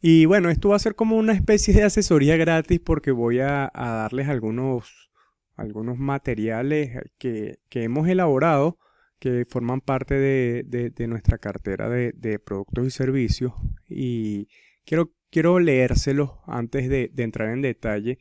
Y 0.00 0.24
bueno, 0.24 0.50
esto 0.50 0.70
va 0.70 0.76
a 0.76 0.80
ser 0.80 0.94
como 0.94 1.16
una 1.16 1.34
especie 1.34 1.74
de 1.74 1.84
asesoría 1.84 2.36
gratis 2.36 2.80
porque 2.80 3.12
voy 3.12 3.40
a, 3.40 3.70
darles 3.74 4.28
algunos, 4.28 5.10
algunos 5.56 5.98
materiales 5.98 6.98
que, 7.18 7.58
hemos 7.70 8.08
elaborado 8.08 8.78
que 9.18 9.44
forman 9.46 9.82
parte 9.82 10.14
de, 10.14 11.06
nuestra 11.06 11.38
cartera 11.38 11.88
de, 11.88 12.38
productos 12.38 12.86
y 12.86 12.90
servicios. 12.90 13.52
Y 13.88 14.48
quiero, 14.84 15.12
quiero 15.30 15.60
leérselos 15.60 16.30
antes 16.46 16.88
de, 16.88 17.12
entrar 17.18 17.50
en 17.50 17.62
detalle 17.62 18.18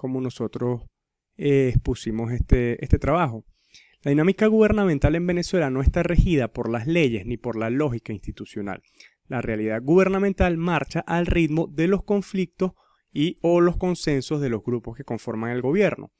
cómo 0.00 0.22
nosotros 0.22 0.80
eh, 1.36 1.68
expusimos 1.74 2.32
este, 2.32 2.82
este 2.82 2.98
trabajo. 2.98 3.44
La 4.02 4.08
dinámica 4.08 4.46
gubernamental 4.46 5.14
en 5.14 5.26
Venezuela 5.26 5.68
no 5.68 5.82
está 5.82 6.02
regida 6.02 6.48
por 6.48 6.70
las 6.70 6.86
leyes 6.86 7.26
ni 7.26 7.36
por 7.36 7.54
la 7.54 7.68
lógica 7.68 8.14
institucional. 8.14 8.82
La 9.28 9.42
realidad 9.42 9.82
gubernamental 9.82 10.56
marcha 10.56 11.00
al 11.00 11.26
ritmo 11.26 11.66
de 11.66 11.86
los 11.86 12.02
conflictos 12.02 12.72
y 13.12 13.36
o 13.42 13.60
los 13.60 13.76
consensos 13.76 14.40
de 14.40 14.48
los 14.48 14.64
grupos 14.64 14.96
que 14.96 15.04
conforman 15.04 15.50
el 15.50 15.60
gobierno. 15.60 16.10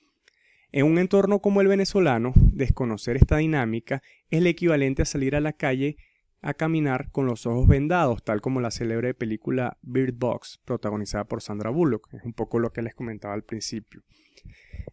En 0.73 0.85
un 0.85 0.99
entorno 0.99 1.41
como 1.41 1.63
el 1.63 1.69
venezolano, 1.69 2.35
desconocer 2.37 3.17
esta 3.17 3.39
dinámica 3.39 4.03
es 4.29 4.41
el 4.41 4.47
equivalente 4.47 5.01
a 5.01 5.07
salir 5.07 5.35
a 5.35 5.41
la 5.41 5.55
calle 5.55 5.97
a 6.43 6.55
caminar 6.55 7.11
con 7.11 7.27
los 7.27 7.47
ojos 7.47 7.69
vendados, 7.69 8.23
tal 8.25 8.41
como 8.41 8.61
la 8.61 8.71
célebre 8.71 9.15
película 9.15 9.79
Bird 9.83 10.15
Box, 10.17 10.61
protagonizada 10.65 11.25
por 11.25 11.43
Sandra 11.43 11.71
Bullock. 11.71 12.13
Es 12.15 12.25
un 12.25 12.33
poco 12.33 12.59
lo 12.59 12.73
que 12.73 12.83
les 12.83 12.95
comentaba 12.95 13.35
al 13.35 13.45
principio. 13.45 14.03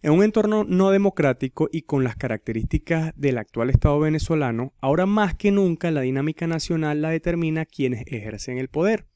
En 0.02 0.12
un 0.12 0.24
entorno 0.24 0.64
no 0.64 0.92
democrático 0.92 1.70
y 1.72 1.84
con 1.84 2.04
las 2.04 2.16
características 2.16 3.14
del 3.16 3.38
actual 3.38 3.70
Estado 3.70 4.00
venezolano, 4.00 4.74
ahora 4.82 5.06
más 5.06 5.36
que 5.36 5.52
nunca 5.52 5.92
la 5.92 6.02
dinámica 6.02 6.48
nacional 6.48 7.02
la 7.02 7.10
determina 7.10 7.66
quienes 7.66 8.04
ejercen 8.08 8.58
el 8.58 8.68
poder. 8.68 9.08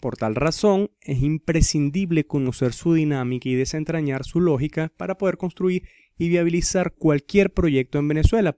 Por 0.00 0.16
tal 0.16 0.34
razón, 0.34 0.90
es 1.00 1.22
imprescindible 1.22 2.26
conocer 2.26 2.72
su 2.72 2.94
dinámica 2.94 3.48
y 3.48 3.54
desentrañar 3.54 4.24
su 4.24 4.40
lógica 4.40 4.92
para 4.96 5.16
poder 5.16 5.36
construir 5.36 5.84
y 6.18 6.28
viabilizar 6.28 6.92
cualquier 6.94 7.52
proyecto 7.52 7.98
en 7.98 8.08
Venezuela, 8.08 8.56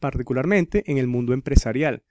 particularmente 0.00 0.82
en 0.90 0.98
el 0.98 1.06
mundo 1.06 1.32
empresarial. 1.32 2.02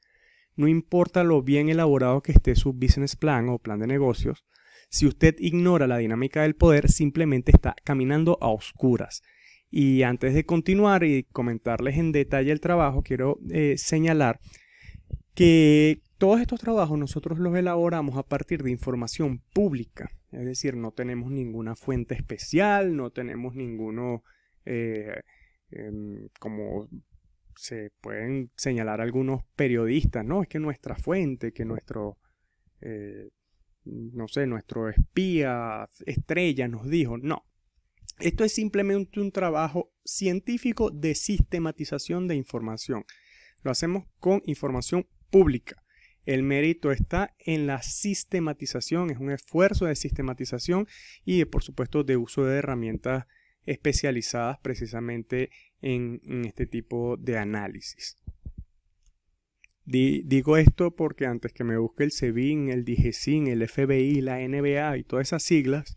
No 0.58 0.68
importa 0.68 1.24
lo 1.24 1.42
bien 1.42 1.70
elaborado 1.70 2.22
que 2.22 2.34
esté 2.34 2.56
su 2.56 2.74
business 2.74 3.16
plan 3.16 3.48
o 3.48 3.60
plan 3.60 3.80
de 3.80 3.88
negocios, 3.88 4.46
si 4.90 5.06
usted 5.06 5.36
ignora 5.40 5.88
la 5.88 5.98
dinámica 5.98 6.42
del 6.42 6.56
poder, 6.56 6.90
simplemente 6.90 7.52
está 7.52 7.76
caminando 7.84 8.38
a 8.42 8.50
oscuras. 8.50 9.22
Y 9.70 10.04
antes 10.04 10.34
de 10.34 10.46
continuar 10.46 11.04
y 11.04 11.24
comentarles 11.24 11.98
en 11.98 12.12
detalle 12.12 12.52
el 12.52 12.62
trabajo, 12.62 13.04
quiero 13.04 13.38
eh, 13.50 13.76
señalar 13.78 14.40
que 15.34 16.02
todos 16.18 16.40
estos 16.40 16.60
trabajos 16.60 16.98
nosotros 16.98 17.38
los 17.38 17.56
elaboramos 17.56 18.18
a 18.18 18.24
partir 18.24 18.64
de 18.64 18.72
información 18.72 19.42
pública. 19.54 20.10
Es 20.32 20.46
decir, 20.46 20.76
no 20.76 20.92
tenemos 20.92 21.32
ninguna 21.32 21.76
fuente 21.76 22.16
especial, 22.16 22.96
no 22.96 23.12
tenemos 23.12 23.56
ninguno, 23.56 24.24
eh, 24.66 25.22
em, 25.70 26.30
como 26.40 26.88
se 27.58 27.92
pueden 28.02 28.52
señalar 28.56 29.02
algunos 29.02 29.44
periodistas, 29.56 30.26
no, 30.26 30.42
es 30.42 30.48
que 30.48 30.60
nuestra 30.60 30.96
fuente, 30.96 31.52
que 31.52 31.66
nuestro 31.66 32.18
eh, 32.82 33.30
no 33.88 34.28
sé, 34.28 34.48
nuestro 34.48 34.90
espía 34.90 35.88
estrella 36.06 36.68
nos 36.68 36.90
dijo, 36.90 37.18
no. 37.18 37.46
Esto 38.20 38.44
es 38.44 38.54
simplemente 38.54 39.20
un 39.20 39.32
trabajo 39.32 39.92
científico 40.04 40.90
de 40.90 41.14
sistematización 41.14 42.28
de 42.28 42.36
información. 42.36 43.06
Lo 43.64 43.72
hacemos 43.72 44.06
con 44.20 44.42
información 44.46 45.08
pública. 45.30 45.84
El 46.26 46.44
mérito 46.44 46.92
está 46.92 47.36
en 47.40 47.68
la 47.68 47.82
sistematización, 47.82 49.12
es 49.12 49.18
un 49.18 49.32
esfuerzo 49.32 49.86
de 49.86 49.96
sistematización 49.96 50.88
y 51.24 51.46
por 51.46 51.64
supuesto 51.64 52.04
de 52.04 52.18
uso 52.18 52.44
de 52.44 52.58
herramientas 52.58 53.26
especializadas 53.68 54.58
precisamente 54.64 55.52
en, 55.82 56.20
este 56.46 56.66
tipo 56.66 57.18
de 57.18 57.38
análisis 57.38 58.18
digo 59.88 60.58
esto 60.58 60.96
porque 60.96 61.26
antes 61.26 61.54
que 61.54 61.64
me 61.64 61.78
busque 61.78 62.04
el 62.04 62.12
SEBIN, 62.12 62.70
el 62.70 62.84
DIGESIN, 62.84 63.48
el 63.48 63.68
FBI, 63.68 64.22
la 64.22 64.40
NBA 64.40 64.98
y 64.98 65.04
todas 65.04 65.30
esas 65.30 65.44
siglas, 65.44 65.96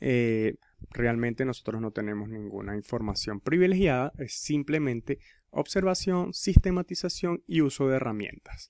eh, 0.00 0.56
realmente 0.90 1.44
nosotros 1.44 1.80
no 1.80 1.90
tenemos 1.90 2.28
ninguna 2.28 2.76
información 2.76 3.40
privilegiada, 3.40 4.12
es 4.18 4.34
simplemente 4.34 5.18
observación, 5.50 6.34
sistematización 6.34 7.42
y 7.46 7.62
uso 7.62 7.88
de 7.88 7.96
herramientas. 7.96 8.68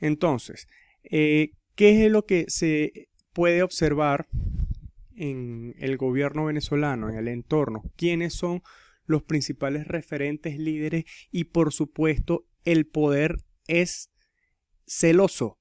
Entonces, 0.00 0.66
eh, 1.04 1.52
¿qué 1.76 2.06
es 2.06 2.10
lo 2.10 2.26
que 2.26 2.46
se 2.48 3.08
puede 3.32 3.62
observar 3.62 4.26
en 5.16 5.74
el 5.78 5.96
gobierno 5.96 6.46
venezolano, 6.46 7.08
en 7.08 7.16
el 7.16 7.28
entorno? 7.28 7.82
¿Quiénes 7.96 8.34
son 8.34 8.62
los 9.06 9.22
principales 9.22 9.86
referentes, 9.86 10.58
líderes 10.58 11.04
y 11.30 11.44
por 11.44 11.72
supuesto 11.72 12.46
el 12.64 12.86
poder 12.86 13.36
es 13.66 14.10
celoso 14.86 15.58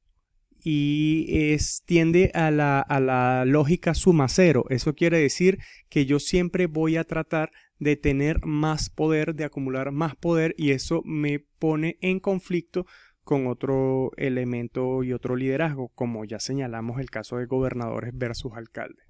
y 0.68 1.56
tiende 1.86 2.32
a 2.34 2.50
la, 2.50 2.80
a 2.80 3.00
la 3.00 3.46
lógica 3.46 3.94
suma 3.94 4.28
cero. 4.28 4.66
Eso 4.70 4.96
quiere 4.96 5.20
decir 5.20 5.60
que 5.90 6.08
yo 6.08 6.20
siempre 6.20 6.66
voy 6.66 6.98
a 6.98 7.04
tratar 7.04 7.52
de 7.78 7.96
tener 7.96 8.44
más 8.44 8.90
poder, 8.90 9.36
de 9.36 9.44
acumular 9.44 9.92
más 9.92 10.16
poder 10.16 10.56
y 10.58 10.72
eso 10.72 11.04
me 11.06 11.40
pone 11.40 11.98
en 12.02 12.20
conflicto 12.20 12.88
con 13.24 13.46
otro 13.46 14.12
elemento 14.18 15.04
y 15.04 15.14
otro 15.14 15.36
liderazgo, 15.36 15.90
como 15.90 16.26
ya 16.26 16.40
señalamos 16.40 17.00
el 17.00 17.12
caso 17.12 17.38
de 17.38 17.46
gobernadores 17.46 18.12
versus 18.16 18.54
alcaldes. 18.56 19.06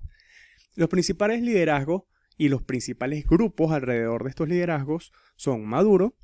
Los 0.75 0.89
principales 0.89 1.41
liderazgos 1.41 2.03
y 2.37 2.49
los 2.49 2.61
principales 2.61 3.25
grupos 3.25 3.71
alrededor 3.71 4.23
de 4.23 4.29
estos 4.29 4.49
liderazgos 4.49 5.11
son 5.35 5.65
Maduro, 5.65 6.15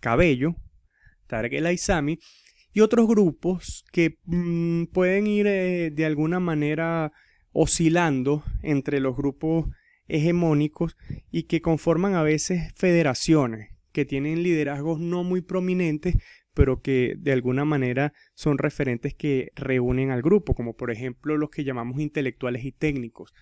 Cabello, 0.00 0.56
Tarek 1.28 1.52
El 1.52 1.66
Aizami 1.66 2.18
y 2.72 2.80
otros 2.80 3.06
grupos 3.06 3.84
que 3.92 4.18
mm, 4.24 4.86
pueden 4.86 5.26
ir 5.26 5.46
eh, 5.46 5.90
de 5.90 6.04
alguna 6.04 6.40
manera 6.40 7.12
oscilando 7.52 8.42
entre 8.62 8.98
los 8.98 9.16
grupos 9.16 9.66
hegemónicos 10.08 10.96
y 11.30 11.44
que 11.44 11.60
conforman 11.60 12.14
a 12.14 12.22
veces 12.22 12.72
federaciones 12.74 13.70
que 13.92 14.04
tienen 14.04 14.42
liderazgos 14.42 14.98
no 14.98 15.22
muy 15.22 15.42
prominentes 15.42 16.16
pero 16.54 16.82
que 16.82 17.14
de 17.18 17.32
alguna 17.32 17.64
manera 17.64 18.12
son 18.34 18.58
referentes 18.58 19.14
que 19.14 19.52
reúnen 19.54 20.10
al 20.10 20.22
grupo, 20.22 20.54
como 20.54 20.76
por 20.76 20.90
ejemplo 20.90 21.36
los 21.36 21.50
que 21.50 21.64
llamamos 21.64 22.00
intelectuales 22.00 22.64
y 22.64 22.72
técnicos, 22.72 23.32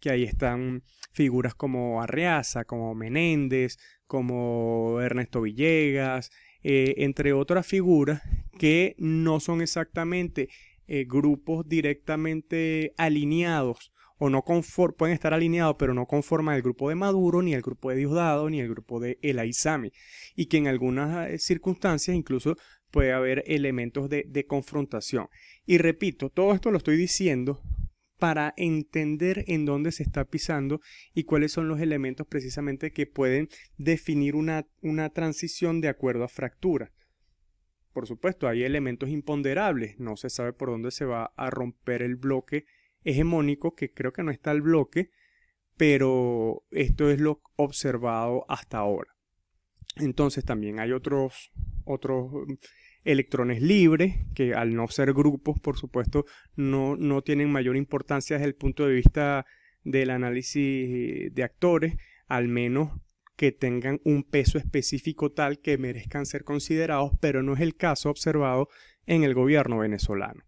que 0.00 0.10
ahí 0.10 0.24
están 0.24 0.82
figuras 1.12 1.54
como 1.54 2.02
Arreaza, 2.02 2.64
como 2.64 2.94
Menéndez, 2.94 3.76
como 4.06 5.00
Ernesto 5.00 5.42
Villegas, 5.42 6.30
eh, 6.62 6.94
entre 6.98 7.32
otras 7.32 7.66
figuras 7.66 8.22
que 8.58 8.94
no 8.98 9.40
son 9.40 9.62
exactamente 9.62 10.48
eh, 10.86 11.04
grupos 11.06 11.68
directamente 11.68 12.92
alineados 12.98 13.92
o 14.22 14.28
no 14.28 14.44
pueden 14.44 15.14
estar 15.14 15.32
alineados, 15.32 15.76
pero 15.78 15.94
no 15.94 16.04
conforman 16.04 16.54
el 16.54 16.60
grupo 16.60 16.90
de 16.90 16.94
Maduro, 16.94 17.40
ni 17.40 17.54
el 17.54 17.62
grupo 17.62 17.88
de 17.88 17.96
Diosdado, 17.96 18.50
ni 18.50 18.60
el 18.60 18.68
grupo 18.68 19.00
de 19.00 19.18
El 19.22 19.38
Aizami. 19.38 19.92
Y 20.36 20.46
que 20.46 20.58
en 20.58 20.66
algunas 20.66 21.30
eh, 21.30 21.38
circunstancias 21.38 22.14
incluso 22.14 22.54
puede 22.90 23.12
haber 23.12 23.42
elementos 23.46 24.10
de, 24.10 24.26
de 24.28 24.44
confrontación. 24.44 25.28
Y 25.64 25.78
repito, 25.78 26.28
todo 26.28 26.52
esto 26.52 26.70
lo 26.70 26.76
estoy 26.76 26.98
diciendo 26.98 27.62
para 28.20 28.52
entender 28.58 29.44
en 29.48 29.64
dónde 29.64 29.90
se 29.90 30.02
está 30.02 30.26
pisando 30.26 30.80
y 31.14 31.24
cuáles 31.24 31.52
son 31.52 31.68
los 31.68 31.80
elementos 31.80 32.26
precisamente 32.26 32.92
que 32.92 33.06
pueden 33.06 33.48
definir 33.78 34.36
una, 34.36 34.66
una 34.82 35.08
transición 35.08 35.80
de 35.80 35.88
acuerdo 35.88 36.22
a 36.22 36.28
fractura. 36.28 36.92
Por 37.94 38.06
supuesto, 38.06 38.46
hay 38.46 38.62
elementos 38.62 39.08
imponderables, 39.08 39.98
no 39.98 40.16
se 40.16 40.28
sabe 40.28 40.52
por 40.52 40.68
dónde 40.68 40.90
se 40.90 41.06
va 41.06 41.32
a 41.34 41.50
romper 41.50 42.02
el 42.02 42.16
bloque 42.16 42.66
hegemónico, 43.04 43.74
que 43.74 43.90
creo 43.90 44.12
que 44.12 44.22
no 44.22 44.30
está 44.30 44.52
el 44.52 44.60
bloque, 44.60 45.10
pero 45.78 46.62
esto 46.70 47.10
es 47.10 47.20
lo 47.20 47.40
observado 47.56 48.44
hasta 48.48 48.78
ahora. 48.78 49.16
Entonces 49.96 50.44
también 50.44 50.78
hay 50.78 50.92
otros, 50.92 51.52
otros 51.84 52.30
electrones 53.04 53.62
libres, 53.62 54.16
que 54.34 54.54
al 54.54 54.74
no 54.74 54.88
ser 54.88 55.12
grupos, 55.12 55.58
por 55.60 55.76
supuesto, 55.76 56.26
no, 56.56 56.96
no 56.96 57.22
tienen 57.22 57.50
mayor 57.50 57.76
importancia 57.76 58.36
desde 58.36 58.48
el 58.48 58.54
punto 58.54 58.86
de 58.86 58.94
vista 58.94 59.46
del 59.84 60.10
análisis 60.10 61.32
de 61.32 61.42
actores, 61.42 61.96
al 62.26 62.48
menos 62.48 62.90
que 63.36 63.52
tengan 63.52 64.00
un 64.04 64.22
peso 64.22 64.58
específico 64.58 65.32
tal 65.32 65.60
que 65.60 65.78
merezcan 65.78 66.26
ser 66.26 66.44
considerados, 66.44 67.12
pero 67.20 67.42
no 67.42 67.54
es 67.54 67.60
el 67.60 67.74
caso 67.74 68.10
observado 68.10 68.68
en 69.06 69.24
el 69.24 69.32
gobierno 69.32 69.78
venezolano. 69.78 70.44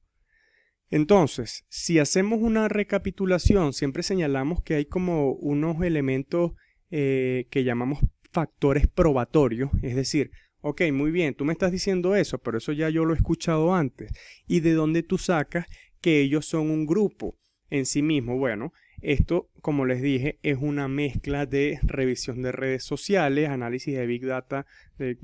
Entonces, 0.90 1.64
si 1.70 1.98
hacemos 1.98 2.40
una 2.42 2.68
recapitulación, 2.68 3.72
siempre 3.72 4.02
señalamos 4.02 4.62
que 4.62 4.74
hay 4.74 4.84
como 4.84 5.32
unos 5.32 5.82
elementos 5.82 6.52
eh, 6.90 7.46
que 7.50 7.64
llamamos 7.64 8.00
factores 8.30 8.88
probatorios, 8.88 9.70
es 9.80 9.96
decir, 9.96 10.30
ok, 10.62 10.82
muy 10.92 11.10
bien, 11.10 11.34
tú 11.34 11.44
me 11.44 11.52
estás 11.52 11.70
diciendo 11.70 12.16
eso, 12.16 12.38
pero 12.38 12.58
eso 12.58 12.72
ya 12.72 12.88
yo 12.88 13.04
lo 13.04 13.12
he 13.12 13.16
escuchado 13.16 13.74
antes. 13.74 14.12
¿Y 14.46 14.60
de 14.60 14.72
dónde 14.72 15.02
tú 15.02 15.18
sacas 15.18 15.66
que 16.00 16.20
ellos 16.20 16.46
son 16.46 16.70
un 16.70 16.86
grupo 16.86 17.38
en 17.70 17.86
sí 17.86 18.02
mismo? 18.02 18.38
Bueno, 18.38 18.72
esto, 19.02 19.50
como 19.60 19.84
les 19.84 20.00
dije, 20.00 20.38
es 20.42 20.58
una 20.60 20.88
mezcla 20.88 21.44
de 21.44 21.78
revisión 21.82 22.40
de 22.42 22.52
redes 22.52 22.84
sociales, 22.84 23.48
análisis 23.48 23.94
de 23.94 24.06
Big 24.06 24.24
Data, 24.24 24.66
de 24.98 25.18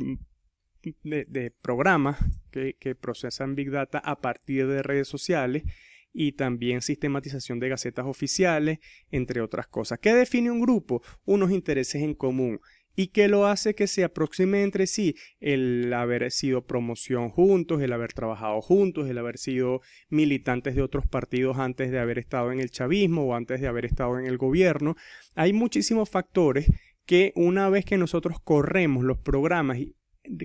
de, 1.02 1.52
programas 1.62 2.18
que, 2.50 2.94
procesan 2.94 3.54
Big 3.54 3.70
Data 3.70 3.98
a 3.98 4.20
partir 4.20 4.66
de 4.66 4.82
redes 4.82 5.08
sociales 5.08 5.64
y 6.12 6.32
también 6.32 6.82
sistematización 6.82 7.60
de 7.60 7.68
gacetas 7.68 8.06
oficiales, 8.06 8.78
entre 9.10 9.40
otras 9.40 9.66
cosas. 9.66 9.98
¿Qué 9.98 10.14
define 10.14 10.50
un 10.50 10.60
grupo? 10.60 11.02
Unos 11.24 11.50
intereses 11.50 12.02
en 12.02 12.14
común. 12.14 12.60
¿Y 13.00 13.12
qué 13.12 13.28
lo 13.28 13.46
hace 13.46 13.76
que 13.76 13.86
se 13.86 14.02
aproxime 14.02 14.64
entre 14.64 14.88
sí? 14.88 15.14
El 15.38 15.92
haber 15.92 16.32
sido 16.32 16.66
promoción 16.66 17.30
juntos, 17.30 17.80
el 17.80 17.92
haber 17.92 18.12
trabajado 18.12 18.60
juntos, 18.60 19.08
el 19.08 19.18
haber 19.18 19.38
sido 19.38 19.82
militantes 20.08 20.74
de 20.74 20.82
otros 20.82 21.06
partidos 21.06 21.58
antes 21.58 21.92
de 21.92 22.00
haber 22.00 22.18
estado 22.18 22.50
en 22.50 22.58
el 22.58 22.72
chavismo 22.72 23.22
o 23.22 23.36
antes 23.36 23.60
de 23.60 23.68
haber 23.68 23.84
estado 23.84 24.18
en 24.18 24.26
el 24.26 24.36
gobierno. 24.36 24.96
Hay 25.36 25.52
muchísimos 25.52 26.10
factores 26.10 26.66
que 27.06 27.32
una 27.36 27.70
vez 27.70 27.84
que 27.84 27.98
nosotros 27.98 28.40
corremos 28.42 29.04
los 29.04 29.18
programas 29.18 29.78
y 29.78 29.94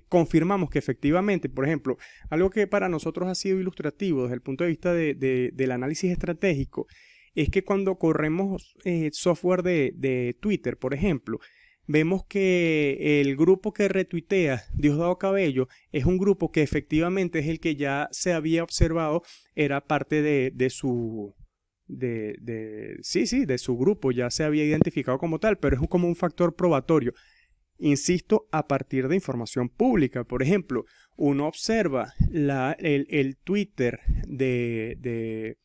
confirmamos 0.08 0.70
que 0.70 0.78
efectivamente, 0.78 1.50
por 1.50 1.66
ejemplo, 1.66 1.98
algo 2.30 2.52
que 2.52 2.68
para 2.68 2.88
nosotros 2.88 3.28
ha 3.30 3.34
sido 3.34 3.60
ilustrativo 3.60 4.22
desde 4.22 4.36
el 4.36 4.42
punto 4.42 4.64
de 4.64 4.70
vista 4.70 4.94
del 4.94 5.72
análisis 5.72 6.12
estratégico, 6.12 6.86
es 7.34 7.50
que 7.50 7.64
cuando 7.64 7.98
corremos 7.98 8.76
eh, 8.86 9.10
software 9.12 9.64
de, 9.64 10.38
Twitter, 10.40 10.78
por 10.78 10.94
ejemplo, 10.94 11.40
vemos 11.88 12.26
que 12.26 13.22
el 13.22 13.36
grupo 13.36 13.74
que 13.74 13.88
retuitea 13.88 14.64
Diosdado 14.74 15.18
Cabello 15.18 15.68
es 15.92 16.06
un 16.06 16.18
grupo 16.18 16.52
que 16.52 16.62
efectivamente 16.62 17.40
es 17.40 17.48
el 17.48 17.60
que 17.60 17.76
ya 17.76 18.10
se 18.12 18.34
había 18.34 18.64
observado, 18.64 19.24
era 19.56 19.82
parte 19.82 20.22
de, 20.22 20.52
de 20.54 20.70
su... 20.70 21.36
De, 21.86 22.38
de, 22.40 22.98
sí, 23.02 23.28
sí, 23.28 23.46
de 23.46 23.58
su 23.58 23.78
grupo 23.78 24.12
ya 24.12 24.32
se 24.32 24.46
había 24.46 24.64
identificado 24.64 25.18
como 25.18 25.40
tal, 25.40 25.58
pero 25.58 25.76
es 25.76 25.88
como 25.90 26.08
un 26.08 26.16
factor 26.16 26.56
probatorio 26.56 27.14
insisto, 27.84 28.48
a 28.52 28.68
partir 28.68 29.08
de 29.08 29.16
información 29.16 29.70
pública. 29.70 30.24
Por 30.24 30.42
ejemplo, 30.42 30.86
uno 31.18 31.48
observa 31.48 32.14
el, 32.30 33.38
Twitter 33.44 34.00
de, 34.28 35.58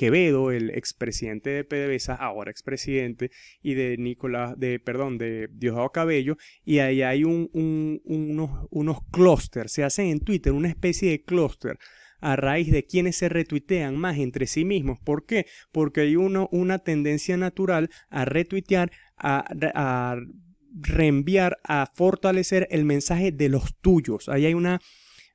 Quevedo, 0.00 0.50
el 0.50 0.70
expresidente 0.70 1.50
de 1.50 1.62
PDVSA, 1.62 2.14
ahora 2.14 2.50
expresidente, 2.50 3.30
y 3.62 3.74
de 3.74 3.98
Nicolás, 3.98 4.58
de, 4.58 4.80
perdón, 4.80 5.18
de 5.18 5.50
Diosdado 5.52 5.92
Cabello, 5.92 6.38
y 6.64 6.78
ahí 6.78 7.02
hay 7.02 7.24
un, 7.24 7.50
unos, 7.52 8.66
unos 8.70 9.00
clústeres, 9.10 9.72
se 9.72 9.84
hacen 9.84 10.06
en 10.06 10.20
Twitter 10.20 10.54
una 10.54 10.70
especie 10.70 11.10
de 11.10 11.22
clúster 11.22 11.78
a 12.18 12.34
raíz 12.36 12.72
de 12.72 12.86
quienes 12.86 13.16
se 13.16 13.28
retuitean 13.28 13.94
más 13.94 14.16
entre 14.16 14.46
sí 14.46 14.64
mismos. 14.64 14.98
¿Por 15.00 15.26
qué? 15.26 15.44
Porque 15.70 16.00
hay 16.00 16.16
una 16.16 16.78
tendencia 16.78 17.36
natural 17.36 17.90
a 18.08 18.24
retuitear, 18.24 18.90
a, 19.18 19.44
a 19.74 20.16
reenviar, 20.80 21.58
a 21.62 21.90
fortalecer 21.94 22.68
el 22.70 22.86
mensaje 22.86 23.32
de 23.32 23.50
los 23.50 23.76
tuyos. 23.82 24.30
Ahí 24.30 24.46
hay 24.46 24.54
una 24.54 24.80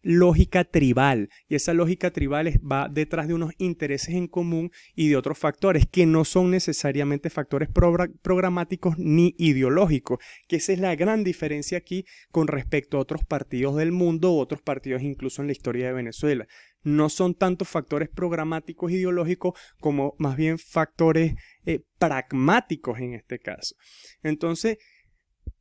lógica 0.06 0.64
tribal 0.64 1.30
y 1.50 1.56
esa 1.56 1.74
lógica 1.74 2.12
tribal 2.12 2.48
va 2.72 2.88
detrás 2.90 3.28
de 3.28 3.34
unos 3.34 3.54
intereses 3.58 4.14
en 4.14 4.28
común 4.28 4.72
y 4.94 5.10
de 5.10 5.18
otros 5.18 5.40
factores 5.40 5.88
que 5.88 6.06
no 6.06 6.26
son 6.26 6.52
necesariamente 6.52 7.32
factores 7.32 7.70
programáticos 8.22 9.00
ni 9.00 9.34
ideológicos, 9.40 10.20
que 10.48 10.58
esa 10.58 10.74
es 10.74 10.80
la 10.80 10.96
gran 10.96 11.24
diferencia 11.24 11.80
aquí 11.80 12.06
con 12.32 12.48
respecto 12.48 12.98
a 12.98 13.02
otros 13.02 13.26
partidos 13.26 13.76
del 13.78 13.92
mundo 13.92 14.36
otros 14.38 14.62
partidos 14.62 15.02
incluso 15.02 15.42
en 15.42 15.48
la 15.48 15.54
historia 15.54 15.88
de 15.88 15.94
Venezuela. 15.94 16.48
No 16.84 17.10
son 17.10 17.34
tanto 17.34 17.66
factores 17.66 18.10
programáticos 18.10 18.92
ideológicos 18.92 19.60
como 19.80 20.14
más 20.20 20.38
bien 20.38 20.60
factores 20.60 21.34
eh, 21.66 21.80
pragmáticos 21.98 23.00
en 23.00 23.16
este 23.16 23.40
caso. 23.40 23.76
Entonces, 24.22 24.78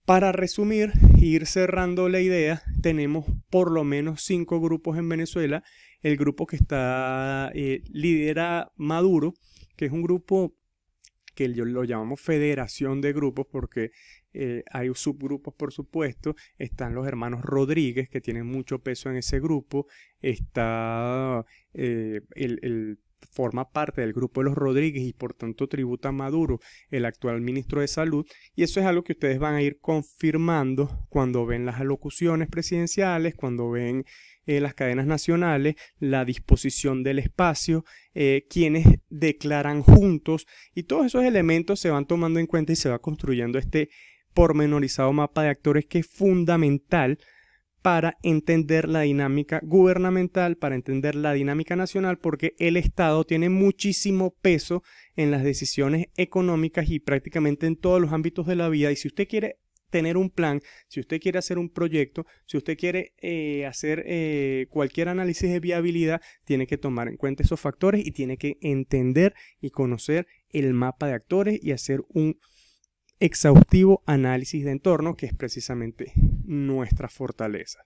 para 0.04 0.32
resumir 0.32 0.92
e 1.16 1.24
ir 1.24 1.46
cerrando 1.46 2.08
la 2.08 2.20
idea, 2.20 2.62
tenemos 2.82 3.24
por 3.50 3.70
lo 3.70 3.84
menos 3.84 4.22
cinco 4.22 4.60
grupos 4.60 4.98
en 4.98 5.08
Venezuela. 5.08 5.62
El 6.02 6.16
grupo 6.16 6.46
que 6.46 6.56
está 6.56 7.50
eh, 7.54 7.82
lidera 7.88 8.72
Maduro, 8.76 9.34
que 9.76 9.86
es 9.86 9.92
un 9.92 10.02
grupo 10.02 10.54
que 11.34 11.48
lo 11.48 11.84
llamamos 11.84 12.20
federación 12.20 13.00
de 13.00 13.12
grupos 13.12 13.46
porque 13.50 13.90
eh, 14.34 14.62
hay 14.70 14.90
subgrupos 14.94 15.54
por 15.54 15.72
supuesto, 15.72 16.36
están 16.58 16.94
los 16.94 17.06
hermanos 17.06 17.42
Rodríguez 17.42 18.08
que 18.08 18.20
tienen 18.20 18.46
mucho 18.46 18.80
peso 18.80 19.10
en 19.10 19.16
ese 19.16 19.40
grupo, 19.40 19.86
está 20.20 21.44
eh, 21.72 22.20
el 22.36 22.98
forma 23.30 23.70
parte 23.70 24.00
del 24.00 24.12
grupo 24.12 24.40
de 24.40 24.46
los 24.46 24.54
Rodríguez 24.54 25.02
y 25.02 25.12
por 25.12 25.34
tanto 25.34 25.68
tributa 25.68 26.10
a 26.10 26.12
Maduro, 26.12 26.60
el 26.90 27.04
actual 27.04 27.40
ministro 27.40 27.80
de 27.80 27.88
Salud, 27.88 28.26
y 28.54 28.62
eso 28.62 28.80
es 28.80 28.86
algo 28.86 29.04
que 29.04 29.12
ustedes 29.12 29.38
van 29.38 29.54
a 29.54 29.62
ir 29.62 29.78
confirmando 29.80 31.06
cuando 31.08 31.46
ven 31.46 31.66
las 31.66 31.80
alocuciones 31.80 32.48
presidenciales, 32.48 33.34
cuando 33.34 33.70
ven 33.70 34.04
eh, 34.46 34.60
las 34.60 34.74
cadenas 34.74 35.06
nacionales, 35.06 35.76
la 35.98 36.24
disposición 36.24 37.02
del 37.02 37.18
espacio, 37.18 37.84
eh, 38.14 38.46
quienes 38.50 38.86
declaran 39.08 39.82
juntos, 39.82 40.46
y 40.74 40.82
todos 40.82 41.06
esos 41.06 41.24
elementos 41.24 41.80
se 41.80 41.90
van 41.90 42.06
tomando 42.06 42.40
en 42.40 42.46
cuenta 42.46 42.72
y 42.72 42.76
se 42.76 42.90
va 42.90 42.98
construyendo 42.98 43.58
este 43.58 43.88
pormenorizado 44.34 45.12
mapa 45.12 45.42
de 45.42 45.48
actores 45.48 45.86
que 45.86 46.00
es 46.00 46.06
fundamental 46.06 47.18
para 47.84 48.16
entender 48.22 48.88
la 48.88 49.02
dinámica 49.02 49.60
gubernamental, 49.62 50.56
para 50.56 50.74
entender 50.74 51.14
la 51.14 51.34
dinámica 51.34 51.76
nacional, 51.76 52.16
porque 52.16 52.54
el 52.58 52.78
Estado 52.78 53.24
tiene 53.24 53.50
muchísimo 53.50 54.34
peso 54.40 54.82
en 55.16 55.30
las 55.30 55.44
decisiones 55.44 56.06
económicas 56.16 56.88
y 56.88 56.98
prácticamente 56.98 57.66
en 57.66 57.76
todos 57.76 58.00
los 58.00 58.14
ámbitos 58.14 58.46
de 58.46 58.56
la 58.56 58.70
vida. 58.70 58.90
Y 58.90 58.96
si 58.96 59.08
usted 59.08 59.28
quiere 59.28 59.58
tener 59.90 60.16
un 60.16 60.30
plan, 60.30 60.62
si 60.88 61.00
usted 61.00 61.20
quiere 61.20 61.38
hacer 61.38 61.58
un 61.58 61.68
proyecto, 61.68 62.24
si 62.46 62.56
usted 62.56 62.78
quiere 62.78 63.12
eh, 63.18 63.66
hacer 63.66 64.02
eh, 64.06 64.66
cualquier 64.70 65.10
análisis 65.10 65.50
de 65.50 65.60
viabilidad, 65.60 66.22
tiene 66.46 66.66
que 66.66 66.78
tomar 66.78 67.08
en 67.08 67.18
cuenta 67.18 67.42
esos 67.42 67.60
factores 67.60 68.06
y 68.06 68.12
tiene 68.12 68.38
que 68.38 68.56
entender 68.62 69.34
y 69.60 69.68
conocer 69.68 70.26
el 70.48 70.72
mapa 70.72 71.06
de 71.06 71.12
actores 71.12 71.60
y 71.62 71.72
hacer 71.72 72.00
un 72.08 72.38
exhaustivo 73.20 74.02
análisis 74.06 74.64
de 74.64 74.72
entorno, 74.72 75.16
que 75.16 75.26
es 75.26 75.34
precisamente 75.34 76.12
nuestra 76.44 77.08
fortaleza. 77.08 77.84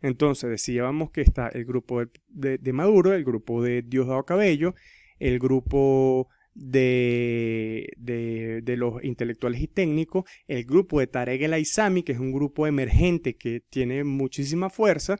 Entonces, 0.00 0.48
decíamos 0.50 1.10
que 1.10 1.22
está 1.22 1.48
el 1.48 1.64
grupo 1.64 2.02
de, 2.28 2.72
Maduro, 2.72 3.14
el 3.14 3.24
grupo 3.24 3.62
de 3.62 3.82
Diosdado 3.82 4.24
Cabello, 4.24 4.74
el 5.18 5.38
grupo 5.38 6.28
de, 6.54 7.92
de, 7.96 8.76
los 8.76 9.02
intelectuales 9.02 9.60
y 9.60 9.68
técnicos, 9.68 10.24
el 10.46 10.64
grupo 10.64 11.00
de 11.00 11.08
Tarek 11.08 11.42
El 11.42 11.52
Aizami, 11.52 12.02
que 12.02 12.12
es 12.12 12.18
un 12.18 12.32
grupo 12.32 12.66
emergente 12.66 13.36
que 13.36 13.60
tiene 13.70 14.04
muchísima 14.04 14.70
fuerza, 14.70 15.18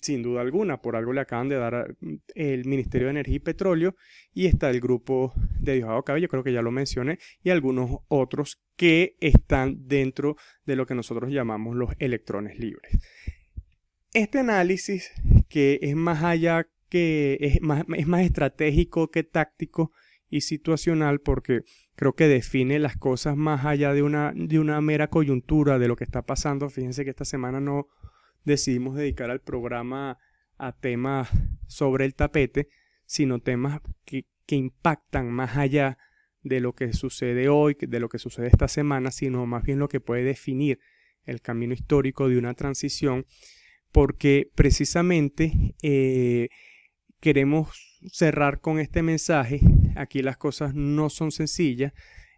sin 0.00 0.22
duda 0.22 0.40
alguna, 0.40 0.80
por 0.80 0.96
algo 0.96 1.12
le 1.12 1.20
acaban 1.20 1.48
de 1.48 1.56
dar 1.56 1.96
el 2.34 2.64
Ministerio 2.64 3.08
de 3.08 3.12
Energía 3.12 3.36
y 3.36 3.40
Petróleo 3.40 3.96
y 4.32 4.46
está 4.46 4.70
el 4.70 4.80
grupo 4.80 5.34
de 5.60 5.74
Diosdado 5.74 6.02
Cabello, 6.02 6.28
creo 6.28 6.44
que 6.44 6.52
ya 6.52 6.62
lo 6.62 6.70
mencioné, 6.70 7.18
y 7.42 7.50
algunos 7.50 7.98
otros 8.08 8.62
que 8.76 9.16
están 9.20 9.86
dentro 9.86 10.36
de 10.64 10.76
lo 10.76 10.86
que 10.86 10.94
nosotros 10.94 11.30
llamamos 11.30 11.76
los 11.76 11.90
electrones 11.98 12.58
libres. 12.58 12.98
Este 14.12 14.38
análisis, 14.38 15.12
que 15.48 15.78
es 15.82 15.94
más 15.94 16.22
allá 16.22 16.66
que 16.88 17.38
es 17.40 17.60
más, 17.60 17.84
es 17.96 18.06
más 18.06 18.22
estratégico 18.22 19.10
que 19.10 19.24
táctico 19.24 19.92
y 20.28 20.40
situacional, 20.40 21.20
porque 21.20 21.62
creo 21.94 22.14
que 22.14 22.28
define 22.28 22.78
las 22.78 22.96
cosas 22.96 23.36
más 23.36 23.64
allá 23.64 23.92
de 23.92 24.02
una, 24.02 24.32
de 24.34 24.58
una 24.58 24.80
mera 24.80 25.08
coyuntura 25.08 25.78
de 25.78 25.88
lo 25.88 25.96
que 25.96 26.04
está 26.04 26.22
pasando. 26.22 26.68
Fíjense 26.70 27.04
que 27.04 27.10
esta 27.10 27.24
semana 27.24 27.60
no 27.60 27.88
decidimos 28.46 28.96
dedicar 28.96 29.30
al 29.30 29.40
programa 29.40 30.18
a 30.56 30.72
temas 30.72 31.28
sobre 31.66 32.06
el 32.06 32.14
tapete, 32.14 32.68
sino 33.04 33.40
temas 33.40 33.80
que, 34.04 34.24
impactan 34.48 35.28
más 35.28 35.56
allá 35.56 35.98
de 36.42 36.60
lo 36.60 36.72
que 36.72 36.92
sucede 36.92 37.48
hoy, 37.48 37.76
de 37.80 37.98
lo 37.98 38.08
que 38.08 38.20
sucede 38.20 38.46
esta 38.46 38.68
semana, 38.68 39.10
sino 39.10 39.44
más 39.44 39.64
bien 39.64 39.80
lo 39.80 39.88
que 39.88 39.98
puede 39.98 40.22
definir 40.22 40.78
el 41.24 41.40
camino 41.40 41.74
histórico 41.74 42.28
de 42.28 42.38
una 42.38 42.54
transición, 42.54 43.26
porque 43.90 44.48
precisamente 44.54 45.74
eh, 45.82 46.48
queremos 47.18 47.98
cerrar 48.12 48.60
con 48.60 48.78
este 48.78 49.02
mensaje. 49.02 49.60
Aquí 49.96 50.22
las 50.22 50.36
cosas 50.36 50.76
no 50.76 51.10
son 51.10 51.32
sencillas. 51.32 51.92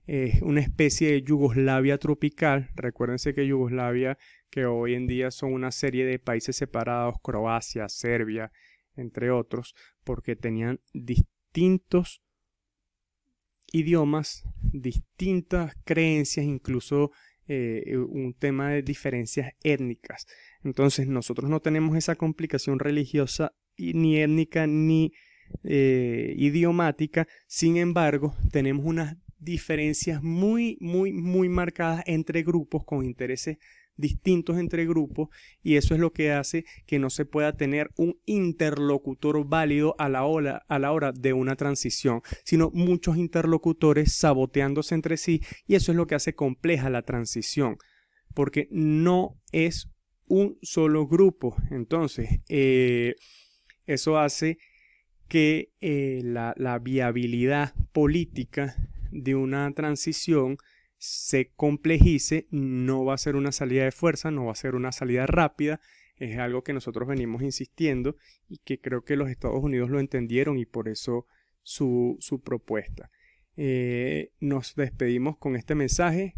Es 0.07 0.41
una 0.41 0.63
especie 0.63 1.13
de 1.13 1.23
Yugoslavia 1.23 1.99
tropical. 1.99 2.71
Recuérdense 2.75 3.35
que 3.35 3.47
Yugoslavia, 3.47 4.17
que 4.51 4.67
hoy 4.67 4.95
en 4.95 5.07
día 5.07 5.31
son 5.31 5.53
una 5.53 5.71
serie 5.71 6.05
de 6.05 6.19
países 6.19 6.57
separados, 6.57 7.17
Croacia, 7.23 7.89
Serbia, 7.89 8.51
entre 8.97 9.31
otros, 9.31 9.75
porque 10.05 10.37
tenían 10.37 10.81
distintos 10.93 12.23
idiomas, 13.73 14.45
distintas 14.73 15.75
creencias, 15.85 16.47
incluso 16.47 17.11
eh, 17.47 17.97
un 17.97 18.35
tema 18.35 18.71
de 18.71 18.83
diferencias 18.83 19.53
étnicas. 19.63 20.27
Entonces 20.63 21.07
nosotros 21.07 21.51
no 21.51 21.61
tenemos 21.61 21.97
esa 21.97 22.17
complicación 22.17 22.79
religiosa 22.79 23.53
ni 23.77 24.19
étnica 24.19 24.67
ni 24.67 25.13
eh, 25.65 26.35
idiomática, 26.37 27.27
sin 27.47 27.77
embargo 27.77 28.35
tenemos 28.53 28.85
unas 28.85 29.17
diferencias 29.39 30.23
muy, 30.23 30.77
muy, 30.81 31.13
muy 31.13 31.49
marcadas 31.49 32.03
entre 32.07 32.43
grupos 32.43 32.85
con 32.85 33.05
intereses 33.05 33.59
distintos 33.99 34.57
entre 34.57 34.87
grupos 34.87 35.29
y 35.63 35.77
eso 35.77 35.93
es 35.93 36.01
lo 36.01 36.13
que 36.13 36.33
hace 36.33 36.65
que 36.87 36.99
no 36.99 37.11
se 37.11 37.27
pueda 37.27 37.57
tener 37.57 37.91
un 37.97 38.19
interlocutor 38.25 39.47
válido 39.47 39.95
a 39.99 40.09
la 40.09 40.25
hora, 40.25 40.65
a 40.69 40.79
la 40.79 40.93
hora 40.93 41.13
de 41.13 41.35
una 41.35 41.57
transición, 41.57 42.23
sino 42.45 42.71
muchos 42.73 43.19
interlocutores 43.19 44.15
saboteándose 44.15 44.95
entre 44.95 45.19
sí 45.19 45.43
y 45.67 45.75
eso 45.75 45.93
es 45.93 45.97
lo 45.97 46.07
que 46.07 46.15
hace 46.15 46.35
compleja 46.35 46.89
la 46.89 47.03
transición, 47.03 47.77
porque 48.35 48.69
no 48.71 49.37
es 49.53 49.91
un 50.27 50.59
solo 50.63 51.07
grupo. 51.07 51.57
Entonces, 51.71 52.41
eh, 52.49 53.17
eso 53.87 54.19
hace 54.19 54.59
que 55.29 55.73
eh, 55.81 56.21
la, 56.25 56.55
la 56.57 56.79
viabilidad 56.79 57.75
política 57.93 58.77
de 59.11 59.35
una 59.35 59.71
transición 59.73 60.57
se 60.99 61.53
complejice, 61.55 62.47
no 62.51 63.05
va 63.05 63.15
a 63.15 63.19
ser 63.19 63.37
una 63.37 63.53
salida 63.53 63.85
de 63.85 63.93
fuerza, 63.93 64.31
no 64.31 64.47
va 64.47 64.53
a 64.53 64.57
ser 64.57 64.75
una 64.75 64.93
salida 64.93 65.27
rápida, 65.27 65.81
es 66.17 66.39
algo 66.39 66.65
que 66.65 66.73
nosotros 66.73 67.09
venimos 67.09 67.43
insistiendo 67.43 68.17
y 68.49 68.59
que 68.59 68.81
creo 68.81 69.05
que 69.05 69.17
los 69.17 69.31
Estados 69.31 69.63
Unidos 69.63 69.91
lo 69.91 70.01
entendieron 70.01 70.59
y 70.59 70.67
por 70.67 70.89
eso 70.89 71.27
su, 71.63 72.17
su 72.19 72.43
propuesta. 72.43 73.11
Eh, 73.57 74.33
nos 74.41 74.75
despedimos 74.75 75.39
con 75.39 75.57
este 75.57 75.75
mensaje, 75.75 76.35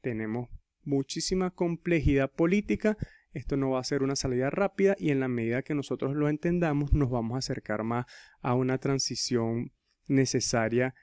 tenemos 0.00 0.48
muchísima 0.82 1.50
complejidad 1.50 2.30
política, 2.30 2.96
esto 3.32 3.56
no 3.56 3.70
va 3.70 3.80
a 3.80 3.84
ser 3.84 4.04
una 4.04 4.14
salida 4.14 4.50
rápida 4.50 4.94
y 4.98 5.10
en 5.10 5.18
la 5.18 5.28
medida 5.28 5.62
que 5.62 5.74
nosotros 5.74 6.14
lo 6.14 6.28
entendamos 6.28 6.92
nos 6.92 7.10
vamos 7.10 7.34
a 7.34 7.38
acercar 7.38 7.82
más 7.82 8.06
a 8.42 8.54
una 8.54 8.78
transición 8.78 9.72
necesaria 10.06 10.94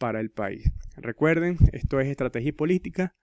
para 0.00 0.18
el 0.18 0.30
país. 0.30 0.72
Recuerden, 0.96 1.58
esto 1.72 2.00
es 2.00 2.08
estrategia 2.08 2.48
y 2.48 2.52
política. 2.52 3.14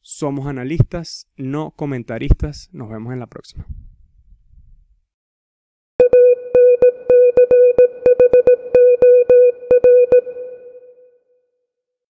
Somos 0.00 0.46
analistas, 0.46 1.30
no 1.36 1.72
comentaristas. 1.72 2.70
Nos 2.72 2.88
vemos 2.88 3.12
en 3.12 3.20
la 3.20 3.26
próxima. 3.26 3.66